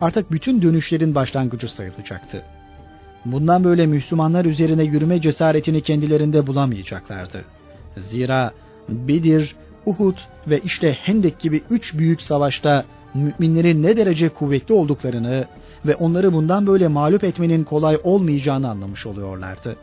artık 0.00 0.32
bütün 0.32 0.62
dönüşlerin 0.62 1.14
başlangıcı 1.14 1.74
sayılacaktı. 1.74 2.42
Bundan 3.24 3.64
böyle 3.64 3.86
Müslümanlar 3.86 4.44
üzerine 4.44 4.84
yürüme 4.84 5.20
cesaretini 5.20 5.82
kendilerinde 5.82 6.46
bulamayacaklardı. 6.46 7.44
Zira 7.96 8.52
Bedir 8.88 9.56
Uhud 9.86 10.16
ve 10.46 10.60
işte 10.60 10.92
Hendek 10.92 11.38
gibi 11.38 11.62
üç 11.70 11.94
büyük 11.94 12.22
savaşta 12.22 12.84
müminlerin 13.14 13.82
ne 13.82 13.96
derece 13.96 14.28
kuvvetli 14.28 14.74
olduklarını 14.74 15.44
ve 15.86 15.94
onları 15.94 16.32
bundan 16.32 16.66
böyle 16.66 16.88
mağlup 16.88 17.24
etmenin 17.24 17.64
kolay 17.64 17.98
olmayacağını 18.04 18.70
anlamış 18.70 19.06
oluyorlardı. 19.06 19.76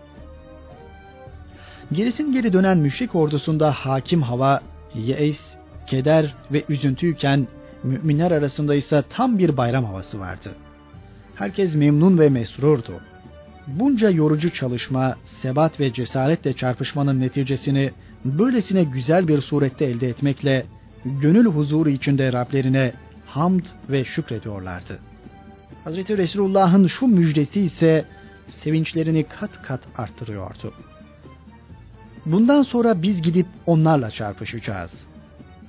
Gerisin 1.91 2.32
geri 2.32 2.54
dönen 2.54 2.78
müşrik 2.78 3.16
ordusunda 3.16 3.72
hakim 3.72 4.22
hava, 4.22 4.62
yeis, 4.95 5.41
keder 5.88 6.36
ve 6.52 6.64
üzüntüyken 6.70 7.47
müminler 7.84 8.32
arasında 8.32 8.76
ise 8.76 9.04
tam 9.10 9.38
bir 9.38 9.58
bayram 9.58 9.86
havası 9.86 10.20
vardı. 10.20 10.52
Herkes 11.36 11.76
memnun 11.76 12.20
ve 12.20 12.30
mesrurdu. 12.30 13.02
Bunca 13.68 14.10
yorucu 14.10 14.54
çalışma, 14.54 15.16
sebat 15.24 15.80
ve 15.80 15.93
cesaretle 15.93 16.54
çarpışmanın 16.54 17.20
neticesini 17.20 17.91
böylesine 18.26 18.84
güzel 18.84 19.28
bir 19.28 19.42
surette 19.42 19.86
elde 19.86 20.10
etmekle 20.10 20.66
gönül 21.06 21.46
huzuru 21.46 21.90
içinde 21.90 22.34
Rablerine 22.34 22.94
hamd 23.26 23.66
ve 23.90 24.06
şükrediyorlardı. 24.06 25.00
Hazreti 25.84 26.18
Resulullah'ın 26.18 26.88
şu 26.88 27.08
müjdesi 27.08 27.62
ise 27.62 28.06
sevinçlerini 28.48 29.24
kat 29.24 29.62
kat 29.62 29.82
arttırıyordu. 29.98 30.74
Bundan 32.26 32.62
sonra 32.62 33.02
biz 33.02 33.22
gidip 33.22 33.46
onlarla 33.66 34.12
çarpışacağız. 34.12 35.08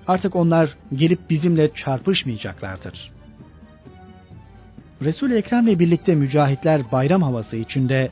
Artık 0.06 0.36
onlar 0.36 0.76
gelip 0.94 1.30
bizimle 1.30 1.74
çarpışmayacaklardır. 1.74 3.12
Resul-i 5.02 5.34
Ekrem'le 5.34 5.78
birlikte 5.78 6.14
mücahitler 6.14 6.92
bayram 6.92 7.22
havası 7.22 7.56
içinde 7.56 8.10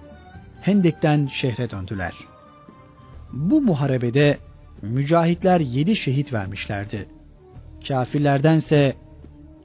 Hendek'ten 0.61 1.26
şehre 1.26 1.70
döndüler. 1.70 2.29
Bu 3.32 3.60
muharebede 3.60 4.38
mücahitler 4.82 5.60
yedi 5.60 5.96
şehit 5.96 6.32
vermişlerdi. 6.32 7.08
Kafirlerdense 7.88 8.96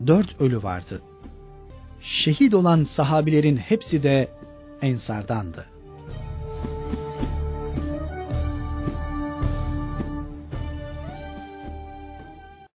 dört 0.07 0.41
ölü 0.41 0.63
vardı. 0.63 1.01
Şehit 2.01 2.53
olan 2.53 2.84
sahabilerin 2.84 3.57
hepsi 3.57 4.03
de 4.03 4.28
Ensardandı. 4.82 5.66